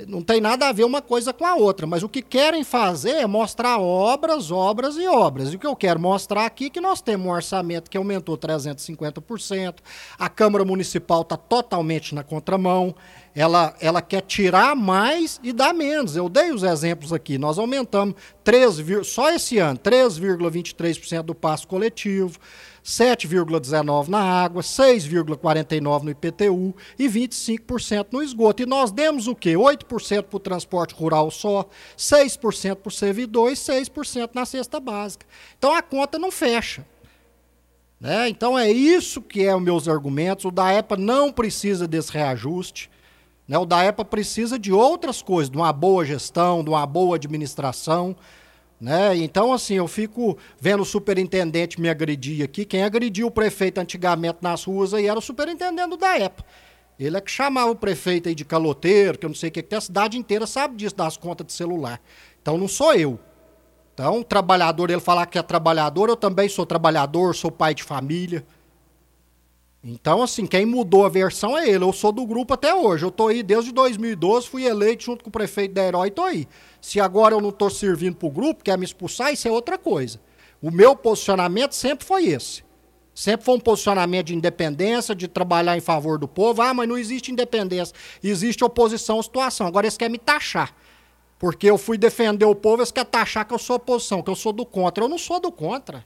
não 0.08 0.22
tem 0.22 0.40
nada 0.40 0.68
a 0.68 0.72
ver 0.72 0.82
uma 0.82 1.00
coisa 1.00 1.32
com 1.32 1.46
a 1.46 1.54
outra, 1.54 1.86
mas 1.86 2.02
o 2.02 2.08
que 2.08 2.20
querem 2.20 2.64
fazer 2.64 3.12
é 3.12 3.26
mostrar 3.26 3.78
obras, 3.78 4.50
obras 4.50 4.96
e 4.96 5.06
obras. 5.06 5.52
E 5.52 5.56
o 5.56 5.58
que 5.58 5.66
eu 5.66 5.76
quero 5.76 6.00
mostrar 6.00 6.44
aqui 6.44 6.66
é 6.66 6.70
que 6.70 6.80
nós 6.80 7.00
temos 7.00 7.26
um 7.26 7.30
orçamento 7.30 7.88
que 7.88 7.96
aumentou 7.96 8.36
350%, 8.36 9.76
a 10.18 10.28
Câmara 10.28 10.64
Municipal 10.64 11.22
está 11.22 11.36
totalmente 11.36 12.12
na 12.12 12.24
contramão, 12.24 12.92
ela, 13.36 13.74
ela 13.80 14.02
quer 14.02 14.22
tirar 14.22 14.74
mais 14.74 15.38
e 15.44 15.52
dar 15.52 15.72
menos. 15.72 16.16
Eu 16.16 16.28
dei 16.28 16.50
os 16.50 16.64
exemplos 16.64 17.12
aqui, 17.12 17.38
nós 17.38 17.56
aumentamos 17.56 18.16
3, 18.42 18.82
só 19.04 19.30
esse 19.30 19.58
ano 19.58 19.78
3,23% 19.78 21.22
do 21.22 21.34
passo 21.36 21.68
coletivo, 21.68 22.38
7,19% 22.84 24.08
na 24.08 24.20
água, 24.20 24.60
6,49% 24.60 26.02
no 26.02 26.10
IPTU 26.10 26.76
e 26.98 27.08
25% 27.08 28.08
no 28.12 28.22
esgoto. 28.22 28.62
E 28.62 28.66
nós 28.66 28.92
demos 28.92 29.26
o 29.26 29.34
quê? 29.34 29.54
8% 29.54 30.24
para 30.24 30.36
o 30.36 30.40
transporte 30.40 30.94
rural 30.94 31.30
só, 31.30 31.66
6% 31.96 32.76
para 32.76 32.88
o 32.88 32.92
servidor 32.92 33.50
e 33.50 33.54
6% 33.54 34.30
na 34.34 34.44
cesta 34.44 34.78
básica. 34.78 35.24
Então 35.56 35.74
a 35.74 35.80
conta 35.80 36.18
não 36.18 36.30
fecha. 36.30 36.84
Né? 37.98 38.28
Então 38.28 38.58
é 38.58 38.70
isso 38.70 39.22
que 39.22 39.42
é 39.42 39.56
os 39.56 39.62
meus 39.62 39.88
argumentos. 39.88 40.44
O 40.44 40.50
da 40.50 40.70
EPA 40.74 40.94
não 40.94 41.32
precisa 41.32 41.88
desse 41.88 42.12
reajuste. 42.12 42.90
Né? 43.48 43.56
O 43.56 43.64
da 43.64 43.82
EPA 43.82 44.04
precisa 44.04 44.58
de 44.58 44.74
outras 44.74 45.22
coisas, 45.22 45.48
de 45.48 45.56
uma 45.56 45.72
boa 45.72 46.04
gestão, 46.04 46.62
de 46.62 46.68
uma 46.68 46.84
boa 46.84 47.16
administração. 47.16 48.14
Né? 48.80 49.16
Então, 49.16 49.52
assim, 49.52 49.74
eu 49.74 49.88
fico 49.88 50.36
vendo 50.60 50.82
o 50.82 50.84
superintendente 50.84 51.80
me 51.80 51.88
agredir 51.88 52.44
aqui. 52.44 52.64
Quem 52.64 52.82
agrediu 52.82 53.28
o 53.28 53.30
prefeito 53.30 53.78
antigamente 53.78 54.38
nas 54.42 54.64
ruas 54.64 54.92
aí 54.92 55.06
era 55.06 55.18
o 55.18 55.22
superintendente 55.22 55.96
da 55.96 56.18
EPA. 56.18 56.44
Ele 56.98 57.16
é 57.16 57.20
que 57.20 57.30
chamava 57.30 57.70
o 57.70 57.76
prefeito 57.76 58.28
aí 58.28 58.34
de 58.34 58.44
caloteiro, 58.44 59.18
que 59.18 59.26
eu 59.26 59.28
não 59.28 59.34
sei 59.34 59.48
o 59.48 59.52
que, 59.52 59.62
que 59.62 59.74
a 59.74 59.80
cidade 59.80 60.16
inteira 60.16 60.46
sabe 60.46 60.76
disso, 60.76 60.94
das 60.94 61.16
contas 61.16 61.46
de 61.46 61.52
celular. 61.52 62.00
Então 62.40 62.56
não 62.56 62.68
sou 62.68 62.94
eu. 62.94 63.18
Então, 63.92 64.22
trabalhador, 64.22 64.90
ele 64.90 65.00
falar 65.00 65.26
que 65.26 65.38
é 65.38 65.42
trabalhador, 65.42 66.08
eu 66.08 66.16
também 66.16 66.48
sou 66.48 66.66
trabalhador, 66.66 67.34
sou 67.34 67.50
pai 67.50 67.74
de 67.74 67.82
família. 67.82 68.44
Então, 69.86 70.22
assim, 70.22 70.46
quem 70.46 70.64
mudou 70.64 71.04
a 71.04 71.10
versão 71.10 71.58
é 71.58 71.68
ele. 71.68 71.84
Eu 71.84 71.92
sou 71.92 72.10
do 72.10 72.24
grupo 72.24 72.54
até 72.54 72.74
hoje. 72.74 73.04
Eu 73.04 73.10
tô 73.10 73.28
aí 73.28 73.42
desde 73.42 73.70
2012, 73.70 74.48
fui 74.48 74.64
eleito 74.64 75.04
junto 75.04 75.22
com 75.22 75.28
o 75.28 75.32
prefeito 75.32 75.74
da 75.74 75.84
Herói 75.84 76.08
e 76.08 76.10
tô 76.10 76.22
aí. 76.22 76.48
Se 76.80 76.98
agora 76.98 77.34
eu 77.34 77.40
não 77.40 77.50
estou 77.50 77.68
servindo 77.68 78.16
para 78.16 78.26
o 78.26 78.30
grupo, 78.30 78.64
quer 78.64 78.78
me 78.78 78.84
expulsar, 78.86 79.30
isso 79.34 79.46
é 79.46 79.50
outra 79.50 79.76
coisa. 79.76 80.18
O 80.62 80.70
meu 80.70 80.96
posicionamento 80.96 81.74
sempre 81.74 82.06
foi 82.06 82.28
esse. 82.28 82.64
Sempre 83.14 83.44
foi 83.44 83.56
um 83.56 83.60
posicionamento 83.60 84.28
de 84.28 84.34
independência, 84.34 85.14
de 85.14 85.28
trabalhar 85.28 85.76
em 85.76 85.80
favor 85.80 86.18
do 86.18 86.26
povo. 86.26 86.62
Ah, 86.62 86.72
mas 86.72 86.88
não 86.88 86.96
existe 86.96 87.30
independência, 87.30 87.94
existe 88.22 88.64
oposição 88.64 89.20
à 89.20 89.22
situação. 89.22 89.66
Agora 89.66 89.84
eles 89.84 89.98
querem 89.98 90.12
me 90.12 90.18
taxar. 90.18 90.74
Porque 91.38 91.68
eu 91.68 91.76
fui 91.76 91.98
defender 91.98 92.46
o 92.46 92.54
povo, 92.54 92.78
eles 92.78 92.90
querem 92.90 93.10
taxar 93.10 93.46
que 93.46 93.52
eu 93.52 93.58
sou 93.58 93.76
oposição, 93.76 94.22
que 94.22 94.30
eu 94.30 94.34
sou 94.34 94.52
do 94.52 94.64
contra. 94.64 95.04
Eu 95.04 95.08
não 95.08 95.18
sou 95.18 95.38
do 95.38 95.52
contra. 95.52 96.04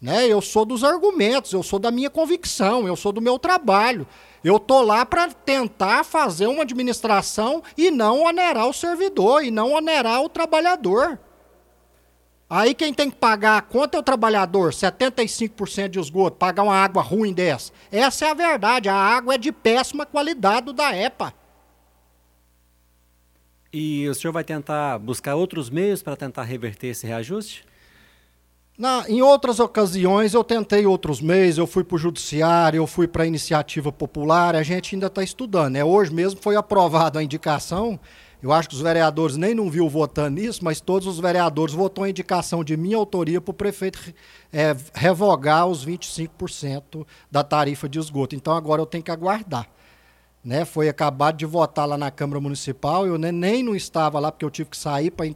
Né? 0.00 0.26
Eu 0.26 0.40
sou 0.42 0.64
dos 0.64 0.84
argumentos, 0.84 1.52
eu 1.52 1.62
sou 1.62 1.78
da 1.78 1.90
minha 1.90 2.10
convicção, 2.10 2.86
eu 2.86 2.96
sou 2.96 3.12
do 3.12 3.20
meu 3.20 3.38
trabalho. 3.38 4.06
Eu 4.44 4.58
tô 4.58 4.82
lá 4.82 5.04
para 5.04 5.28
tentar 5.28 6.04
fazer 6.04 6.46
uma 6.46 6.62
administração 6.62 7.62
e 7.76 7.90
não 7.90 8.22
onerar 8.22 8.68
o 8.68 8.72
servidor 8.72 9.42
e 9.42 9.50
não 9.50 9.72
onerar 9.72 10.22
o 10.22 10.28
trabalhador. 10.28 11.18
Aí 12.48 12.74
quem 12.74 12.94
tem 12.94 13.10
que 13.10 13.16
pagar 13.16 13.58
a 13.58 13.62
conta 13.62 13.96
é 13.96 14.00
o 14.00 14.04
trabalhador, 14.04 14.70
75% 14.70 15.88
de 15.88 15.98
esgoto, 15.98 16.36
pagar 16.36 16.62
uma 16.62 16.76
água 16.76 17.02
ruim 17.02 17.32
dessa. 17.32 17.72
Essa 17.90 18.26
é 18.26 18.30
a 18.30 18.34
verdade, 18.34 18.88
a 18.88 18.94
água 18.94 19.34
é 19.34 19.38
de 19.38 19.50
péssima 19.50 20.06
qualidade 20.06 20.72
da 20.72 20.96
EPA. 20.96 21.34
E 23.72 24.08
o 24.08 24.14
senhor 24.14 24.32
vai 24.32 24.44
tentar 24.44 24.98
buscar 25.00 25.34
outros 25.34 25.68
meios 25.68 26.02
para 26.04 26.14
tentar 26.14 26.44
reverter 26.44 26.88
esse 26.88 27.04
reajuste? 27.04 27.66
Na, 28.78 29.08
em 29.08 29.22
outras 29.22 29.58
ocasiões 29.58 30.34
eu 30.34 30.44
tentei 30.44 30.84
outros 30.84 31.18
meios, 31.20 31.56
eu 31.56 31.66
fui 31.66 31.82
para 31.82 31.94
o 31.94 31.98
judiciário, 31.98 32.76
eu 32.76 32.86
fui 32.86 33.08
para 33.08 33.22
a 33.22 33.26
iniciativa 33.26 33.90
popular, 33.90 34.54
a 34.54 34.62
gente 34.62 34.94
ainda 34.94 35.06
está 35.06 35.22
estudando. 35.22 35.72
Né? 35.72 35.82
Hoje 35.82 36.12
mesmo 36.12 36.40
foi 36.42 36.56
aprovada 36.56 37.18
a 37.18 37.22
indicação, 37.22 37.98
eu 38.42 38.52
acho 38.52 38.68
que 38.68 38.74
os 38.74 38.82
vereadores 38.82 39.38
nem 39.38 39.54
não 39.54 39.70
viu 39.70 39.88
votando 39.88 40.40
nisso, 40.40 40.62
mas 40.62 40.78
todos 40.78 41.08
os 41.08 41.18
vereadores 41.18 41.74
votou 41.74 42.04
a 42.04 42.10
indicação 42.10 42.62
de 42.62 42.76
minha 42.76 42.98
autoria 42.98 43.40
para 43.40 43.50
o 43.50 43.54
prefeito 43.54 43.98
é, 44.52 44.76
revogar 44.92 45.66
os 45.66 45.84
25% 45.86 47.06
da 47.30 47.42
tarifa 47.42 47.88
de 47.88 47.98
esgoto. 47.98 48.36
Então 48.36 48.54
agora 48.54 48.82
eu 48.82 48.86
tenho 48.86 49.02
que 49.02 49.10
aguardar. 49.10 49.66
Né? 50.44 50.66
Foi 50.66 50.86
acabado 50.86 51.38
de 51.38 51.46
votar 51.46 51.88
lá 51.88 51.96
na 51.96 52.10
Câmara 52.10 52.40
Municipal, 52.40 53.06
eu 53.06 53.16
nem, 53.16 53.32
nem 53.32 53.62
não 53.62 53.74
estava 53.74 54.20
lá 54.20 54.30
porque 54.30 54.44
eu 54.44 54.50
tive 54.50 54.68
que 54.68 54.76
sair 54.76 55.10
para 55.10 55.26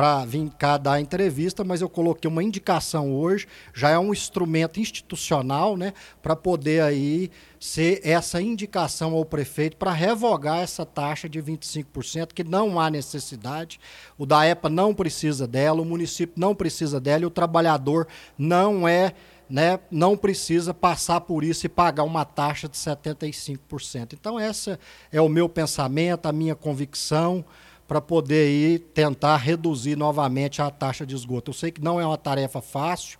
para 0.00 0.24
vir 0.24 0.48
cá 0.56 0.78
dar 0.78 0.98
entrevista, 0.98 1.62
mas 1.62 1.82
eu 1.82 1.88
coloquei 1.90 2.26
uma 2.26 2.42
indicação 2.42 3.12
hoje, 3.12 3.46
já 3.74 3.90
é 3.90 3.98
um 3.98 4.14
instrumento 4.14 4.80
institucional, 4.80 5.76
né, 5.76 5.92
para 6.22 6.34
poder 6.34 6.80
aí 6.80 7.30
ser 7.60 8.00
essa 8.02 8.40
indicação 8.40 9.12
ao 9.12 9.26
prefeito 9.26 9.76
para 9.76 9.92
revogar 9.92 10.60
essa 10.60 10.86
taxa 10.86 11.28
de 11.28 11.42
25%, 11.42 12.32
que 12.32 12.42
não 12.42 12.80
há 12.80 12.88
necessidade. 12.88 13.78
O 14.16 14.24
da 14.24 14.48
EPA 14.48 14.70
não 14.70 14.94
precisa 14.94 15.46
dela, 15.46 15.82
o 15.82 15.84
município 15.84 16.32
não 16.34 16.54
precisa 16.54 16.98
dela 16.98 17.24
e 17.24 17.26
o 17.26 17.30
trabalhador 17.30 18.08
não 18.38 18.88
é 18.88 19.12
né, 19.50 19.80
não 19.90 20.16
precisa 20.16 20.72
passar 20.72 21.20
por 21.20 21.44
isso 21.44 21.66
e 21.66 21.68
pagar 21.68 22.04
uma 22.04 22.24
taxa 22.24 22.68
de 22.68 22.78
75%. 22.78 24.14
Então, 24.14 24.40
esse 24.40 24.78
é 25.12 25.20
o 25.20 25.28
meu 25.28 25.46
pensamento, 25.46 26.24
a 26.24 26.32
minha 26.32 26.54
convicção 26.54 27.44
para 27.90 28.00
poder 28.00 28.48
ir 28.48 28.78
tentar 28.94 29.36
reduzir 29.36 29.96
novamente 29.96 30.62
a 30.62 30.70
taxa 30.70 31.04
de 31.04 31.12
esgoto. 31.12 31.50
Eu 31.50 31.54
sei 31.54 31.72
que 31.72 31.82
não 31.82 32.00
é 32.00 32.06
uma 32.06 32.16
tarefa 32.16 32.60
fácil, 32.60 33.18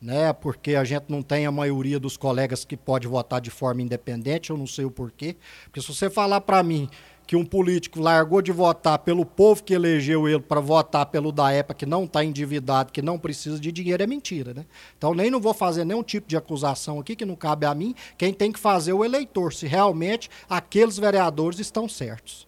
né? 0.00 0.32
Porque 0.32 0.76
a 0.76 0.82
gente 0.82 1.04
não 1.10 1.20
tem 1.20 1.44
a 1.44 1.52
maioria 1.52 2.00
dos 2.00 2.16
colegas 2.16 2.64
que 2.64 2.74
pode 2.74 3.06
votar 3.06 3.38
de 3.38 3.50
forma 3.50 3.82
independente, 3.82 4.48
eu 4.48 4.56
não 4.56 4.66
sei 4.66 4.86
o 4.86 4.90
porquê. 4.90 5.36
Porque 5.64 5.82
se 5.82 5.94
você 5.94 6.08
falar 6.08 6.40
para 6.40 6.62
mim 6.62 6.88
que 7.26 7.36
um 7.36 7.44
político 7.44 8.00
largou 8.00 8.40
de 8.40 8.50
votar 8.50 8.98
pelo 9.00 9.26
povo 9.26 9.62
que 9.62 9.74
elegeu 9.74 10.26
ele 10.26 10.40
para 10.40 10.58
votar 10.58 11.04
pelo 11.04 11.30
da 11.30 11.52
EPA 11.52 11.74
que 11.74 11.84
não 11.84 12.04
está 12.04 12.24
endividado, 12.24 12.90
que 12.90 13.02
não 13.02 13.18
precisa 13.18 13.60
de 13.60 13.70
dinheiro, 13.70 14.02
é 14.02 14.06
mentira, 14.06 14.54
né? 14.54 14.64
Então 14.96 15.12
nem 15.12 15.30
não 15.30 15.38
vou 15.38 15.52
fazer 15.52 15.84
nenhum 15.84 16.02
tipo 16.02 16.26
de 16.26 16.34
acusação 16.34 16.98
aqui 16.98 17.14
que 17.14 17.26
não 17.26 17.36
cabe 17.36 17.66
a 17.66 17.74
mim. 17.74 17.94
Quem 18.16 18.32
tem 18.32 18.50
que 18.50 18.58
fazer 18.58 18.92
é 18.92 18.94
o 18.94 19.04
eleitor, 19.04 19.52
se 19.52 19.66
realmente 19.66 20.30
aqueles 20.48 20.96
vereadores 20.96 21.58
estão 21.58 21.86
certos. 21.86 22.47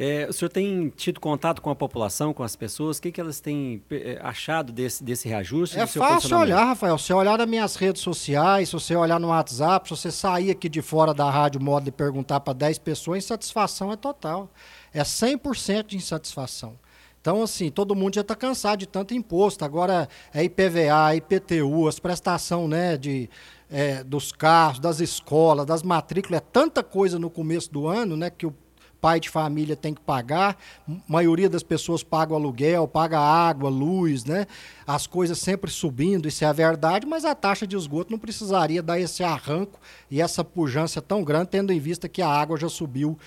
É, 0.00 0.28
o 0.30 0.32
senhor 0.32 0.48
tem 0.48 0.90
tido 0.90 1.18
contato 1.18 1.60
com 1.60 1.70
a 1.70 1.74
população, 1.74 2.32
com 2.32 2.44
as 2.44 2.54
pessoas? 2.54 2.98
O 2.98 3.02
que, 3.02 3.10
que 3.10 3.20
elas 3.20 3.40
têm 3.40 3.82
é, 3.90 4.16
achado 4.22 4.72
desse, 4.72 5.02
desse 5.02 5.28
reajuste? 5.28 5.76
É 5.76 5.88
fácil 5.88 6.38
olhar, 6.38 6.64
Rafael. 6.64 6.96
Se 6.96 7.06
você 7.06 7.12
olhar 7.14 7.36
nas 7.36 7.48
minhas 7.48 7.74
redes 7.74 8.00
sociais, 8.00 8.68
se 8.68 8.74
você 8.74 8.94
olhar 8.94 9.18
no 9.18 9.28
WhatsApp, 9.28 9.88
se 9.88 9.96
você 9.96 10.12
sair 10.12 10.52
aqui 10.52 10.68
de 10.68 10.80
fora 10.80 11.12
da 11.12 11.28
rádio 11.28 11.60
modo 11.60 11.88
e 11.88 11.90
perguntar 11.90 12.38
para 12.38 12.52
10 12.52 12.78
pessoas, 12.78 13.24
insatisfação 13.24 13.90
é 13.90 13.96
total. 13.96 14.48
É 14.94 15.02
100% 15.02 15.86
de 15.86 15.96
insatisfação. 15.96 16.78
Então, 17.20 17.42
assim, 17.42 17.68
todo 17.68 17.96
mundo 17.96 18.14
já 18.14 18.20
está 18.20 18.36
cansado 18.36 18.78
de 18.78 18.86
tanto 18.86 19.14
imposto. 19.14 19.64
Agora 19.64 20.08
é 20.32 20.44
IPVA, 20.44 21.16
IPTU, 21.16 21.88
as 21.88 21.98
prestações 21.98 22.70
né, 22.70 22.96
de, 22.96 23.28
é, 23.68 24.04
dos 24.04 24.30
carros, 24.30 24.78
das 24.78 25.00
escolas, 25.00 25.66
das 25.66 25.82
matrículas. 25.82 26.40
É 26.40 26.44
tanta 26.52 26.84
coisa 26.84 27.18
no 27.18 27.28
começo 27.28 27.72
do 27.72 27.88
ano 27.88 28.16
né, 28.16 28.30
que 28.30 28.46
o 28.46 28.54
pai 29.00 29.20
de 29.20 29.28
família 29.28 29.76
tem 29.76 29.94
que 29.94 30.00
pagar, 30.00 30.56
a 30.88 30.92
maioria 31.06 31.48
das 31.48 31.62
pessoas 31.62 32.02
paga 32.02 32.34
aluguel, 32.34 32.86
paga 32.88 33.18
água, 33.18 33.68
luz, 33.68 34.24
né? 34.24 34.46
As 34.86 35.06
coisas 35.06 35.38
sempre 35.38 35.70
subindo, 35.70 36.28
isso 36.28 36.44
é 36.44 36.46
a 36.46 36.52
verdade, 36.52 37.06
mas 37.06 37.24
a 37.24 37.34
taxa 37.34 37.66
de 37.66 37.76
esgoto 37.76 38.10
não 38.10 38.18
precisaria 38.18 38.82
dar 38.82 38.98
esse 38.98 39.22
arranco 39.22 39.78
e 40.10 40.20
essa 40.20 40.42
pujança 40.42 41.00
tão 41.00 41.22
grande, 41.22 41.50
tendo 41.50 41.72
em 41.72 41.78
vista 41.78 42.08
que 42.08 42.22
a 42.22 42.28
água 42.28 42.56
já 42.56 42.68
subiu 42.68 43.18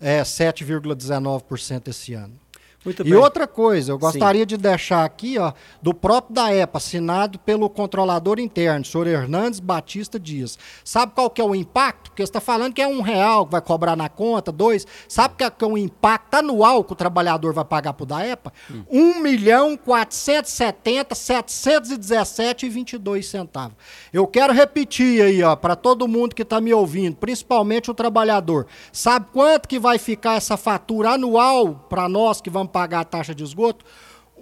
é, 0.00 0.22
7,19% 0.22 1.88
esse 1.88 2.14
ano. 2.14 2.34
Muito 2.84 3.06
e 3.06 3.14
outra 3.14 3.46
coisa, 3.46 3.92
eu 3.92 3.98
gostaria 3.98 4.42
Sim. 4.42 4.46
de 4.46 4.56
deixar 4.56 5.04
aqui, 5.04 5.38
ó, 5.38 5.52
do 5.80 5.94
próprio 5.94 6.34
da 6.34 6.52
EPA, 6.52 6.78
assinado 6.78 7.38
pelo 7.38 7.70
controlador 7.70 8.40
interno, 8.40 8.84
senhor 8.84 9.06
Hernandes 9.06 9.60
Batista 9.60 10.18
Dias. 10.18 10.58
Sabe 10.84 11.12
qual 11.14 11.30
que 11.30 11.40
é 11.40 11.44
o 11.44 11.54
impacto? 11.54 12.10
Porque 12.10 12.22
você 12.22 12.28
está 12.28 12.40
falando 12.40 12.74
que 12.74 12.82
é 12.82 12.88
um 12.88 13.00
real 13.00 13.46
que 13.46 13.52
vai 13.52 13.60
cobrar 13.60 13.94
na 13.94 14.08
conta, 14.08 14.50
dois. 14.50 14.86
Sabe 15.08 15.36
que 15.36 15.44
é, 15.44 15.50
que 15.50 15.64
é 15.64 15.68
o 15.68 15.78
impacto 15.78 16.34
anual 16.34 16.82
que 16.82 16.92
o 16.92 16.96
trabalhador 16.96 17.52
vai 17.52 17.64
pagar 17.64 17.92
para 17.92 18.02
o 18.02 18.06
da 18.06 18.26
EPA? 18.26 18.52
Hum. 18.68 18.84
1 18.90 19.20
milhão 19.20 19.76
470, 19.76 21.14
717 21.14 22.66
e 22.66 22.68
22 22.68 23.28
centavos. 23.28 23.76
Eu 24.12 24.26
quero 24.26 24.52
repetir 24.52 25.22
aí, 25.22 25.42
ó, 25.42 25.54
para 25.54 25.76
todo 25.76 26.08
mundo 26.08 26.34
que 26.34 26.42
está 26.42 26.60
me 26.60 26.74
ouvindo, 26.74 27.16
principalmente 27.16 27.90
o 27.90 27.94
trabalhador. 27.94 28.66
Sabe 28.92 29.26
quanto 29.32 29.68
que 29.68 29.78
vai 29.78 29.98
ficar 29.98 30.34
essa 30.34 30.56
fatura 30.56 31.10
anual 31.10 31.86
para 31.88 32.08
nós 32.08 32.40
que 32.40 32.50
vamos 32.50 32.71
pagar 32.72 33.00
a 33.00 33.04
taxa 33.04 33.34
de 33.34 33.44
esgoto? 33.44 33.84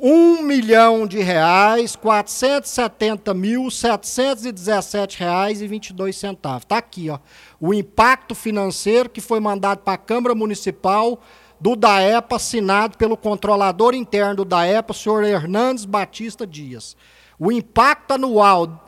um 0.03 0.41
milhão 0.43 1.07
de 1.07 1.21
reais, 1.21 1.95
quatrocentos 1.95 2.71
setenta 2.71 3.35
mil, 3.35 3.71
setecentos 3.71 4.47
e 4.47 4.53
dezessete 4.53 5.19
reais 5.19 5.61
e 5.61 5.67
vinte 5.67 5.91
e 5.91 5.93
dois 5.93 6.17
centavos. 6.17 6.63
Está 6.63 6.79
aqui, 6.79 7.11
ó, 7.11 7.19
o 7.61 7.75
impacto 7.75 8.35
financeiro 8.35 9.11
que 9.11 9.21
foi 9.21 9.41
mandado 9.41 9.81
para 9.81 9.93
a 9.93 9.99
Câmara 9.99 10.35
Municipal 10.35 11.21
do 11.61 11.77
DAEPA, 11.77 12.37
assinado 12.37 12.97
pelo 12.97 13.15
controlador 13.15 13.95
interno 13.95 14.37
do 14.37 14.45
DAEPA, 14.47 14.95
senhor 14.95 15.23
Hernandes 15.23 15.85
Batista 15.85 16.47
Dias. 16.47 16.97
O 17.39 17.53
impacto 17.53 18.13
anual 18.13 18.87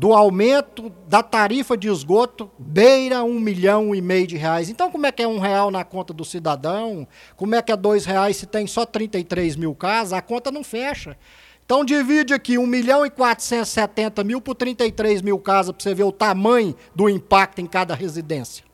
do 0.00 0.14
aumento 0.14 0.90
da 1.06 1.22
tarifa 1.22 1.76
de 1.76 1.86
esgoto 1.86 2.50
beira 2.58 3.22
um 3.22 3.38
milhão 3.38 3.94
e 3.94 4.00
meio 4.00 4.26
de 4.26 4.34
reais. 4.34 4.70
Então, 4.70 4.90
como 4.90 5.04
é 5.04 5.12
que 5.12 5.22
é 5.22 5.28
um 5.28 5.38
real 5.38 5.70
na 5.70 5.84
conta 5.84 6.14
do 6.14 6.24
cidadão? 6.24 7.06
Como 7.36 7.54
é 7.54 7.60
que 7.60 7.70
é 7.70 7.76
dois 7.76 8.06
reais 8.06 8.38
se 8.38 8.46
tem 8.46 8.66
só 8.66 8.86
33 8.86 9.56
mil 9.56 9.74
casas? 9.74 10.14
A 10.14 10.22
conta 10.22 10.50
não 10.50 10.64
fecha. 10.64 11.18
Então, 11.66 11.84
divide 11.84 12.32
aqui 12.32 12.56
1 12.56 12.66
milhão 12.66 13.04
e 13.04 13.10
470 13.10 14.24
mil 14.24 14.40
por 14.40 14.54
33 14.54 15.20
mil 15.20 15.38
casas 15.38 15.72
para 15.72 15.82
você 15.82 15.94
ver 15.94 16.04
o 16.04 16.12
tamanho 16.12 16.74
do 16.94 17.06
impacto 17.06 17.60
em 17.60 17.66
cada 17.66 17.94
residência. 17.94 18.69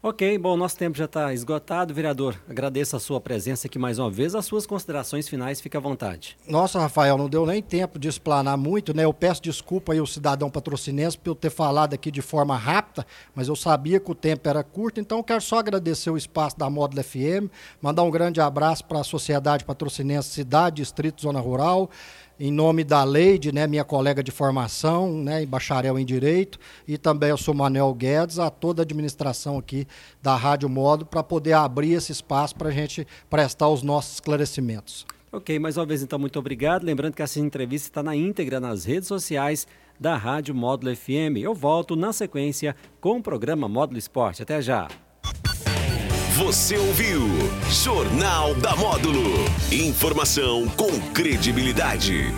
Ok, 0.00 0.38
bom, 0.38 0.56
nosso 0.56 0.76
tempo 0.76 0.96
já 0.96 1.06
está 1.06 1.34
esgotado. 1.34 1.92
Vereador, 1.92 2.40
agradeço 2.48 2.94
a 2.94 3.00
sua 3.00 3.20
presença 3.20 3.66
aqui 3.66 3.80
mais 3.80 3.98
uma 3.98 4.08
vez. 4.08 4.32
As 4.32 4.44
suas 4.46 4.64
considerações 4.64 5.28
finais, 5.28 5.60
fique 5.60 5.76
à 5.76 5.80
vontade. 5.80 6.38
Nossa, 6.46 6.78
Rafael, 6.78 7.18
não 7.18 7.28
deu 7.28 7.44
nem 7.44 7.60
tempo 7.60 7.98
de 7.98 8.06
explanar 8.06 8.56
muito, 8.56 8.94
né? 8.94 9.04
Eu 9.04 9.12
peço 9.12 9.42
desculpa 9.42 9.92
aí 9.92 9.98
ao 9.98 10.06
cidadão 10.06 10.48
patrocinense 10.48 11.18
por 11.18 11.30
eu 11.30 11.34
ter 11.34 11.50
falado 11.50 11.94
aqui 11.94 12.12
de 12.12 12.22
forma 12.22 12.56
rápida, 12.56 13.04
mas 13.34 13.48
eu 13.48 13.56
sabia 13.56 13.98
que 13.98 14.08
o 14.08 14.14
tempo 14.14 14.48
era 14.48 14.62
curto, 14.62 15.00
então 15.00 15.18
eu 15.18 15.24
quero 15.24 15.40
só 15.40 15.58
agradecer 15.58 16.10
o 16.10 16.16
espaço 16.16 16.56
da 16.56 16.70
Módulo 16.70 17.02
FM, 17.02 17.50
mandar 17.82 18.04
um 18.04 18.10
grande 18.10 18.40
abraço 18.40 18.84
para 18.84 19.00
a 19.00 19.04
Sociedade 19.04 19.64
Patrocinense 19.64 20.28
Cidade, 20.28 20.76
Distrito, 20.76 21.22
Zona 21.22 21.40
Rural 21.40 21.90
em 22.38 22.52
nome 22.52 22.84
da 22.84 23.02
Leide, 23.04 23.52
né, 23.52 23.66
minha 23.66 23.84
colega 23.84 24.22
de 24.22 24.30
formação, 24.30 25.12
né, 25.12 25.44
bacharel 25.44 25.98
em 25.98 26.04
Direito, 26.04 26.58
e 26.86 26.96
também 26.96 27.30
eu 27.30 27.36
sou 27.36 27.54
Manuel 27.54 27.92
Guedes, 27.94 28.38
a 28.38 28.50
toda 28.50 28.82
a 28.82 28.84
administração 28.84 29.58
aqui 29.58 29.86
da 30.22 30.36
Rádio 30.36 30.68
Modo, 30.68 31.04
para 31.04 31.22
poder 31.22 31.54
abrir 31.54 31.92
esse 31.92 32.12
espaço 32.12 32.54
para 32.54 32.68
a 32.68 32.72
gente 32.72 33.06
prestar 33.28 33.68
os 33.68 33.82
nossos 33.82 34.14
esclarecimentos. 34.14 35.06
Ok, 35.30 35.58
mais 35.58 35.76
uma 35.76 35.84
vez 35.84 36.02
então, 36.02 36.18
muito 36.18 36.38
obrigado. 36.38 36.84
Lembrando 36.84 37.14
que 37.14 37.22
essa 37.22 37.38
entrevista 37.38 37.88
está 37.88 38.02
na 38.02 38.16
íntegra 38.16 38.58
nas 38.58 38.84
redes 38.84 39.08
sociais 39.08 39.66
da 40.00 40.16
Rádio 40.16 40.54
Módulo 40.54 40.94
FM. 40.94 41.36
Eu 41.42 41.54
volto 41.54 41.94
na 41.94 42.12
sequência 42.12 42.74
com 43.00 43.18
o 43.18 43.22
programa 43.22 43.68
Módulo 43.68 43.98
Esporte. 43.98 44.42
Até 44.42 44.62
já! 44.62 44.88
Você 46.38 46.78
ouviu 46.78 47.22
Jornal 47.68 48.54
da 48.54 48.76
Módulo. 48.76 49.44
Informação 49.72 50.68
com 50.68 50.88
credibilidade. 51.12 52.26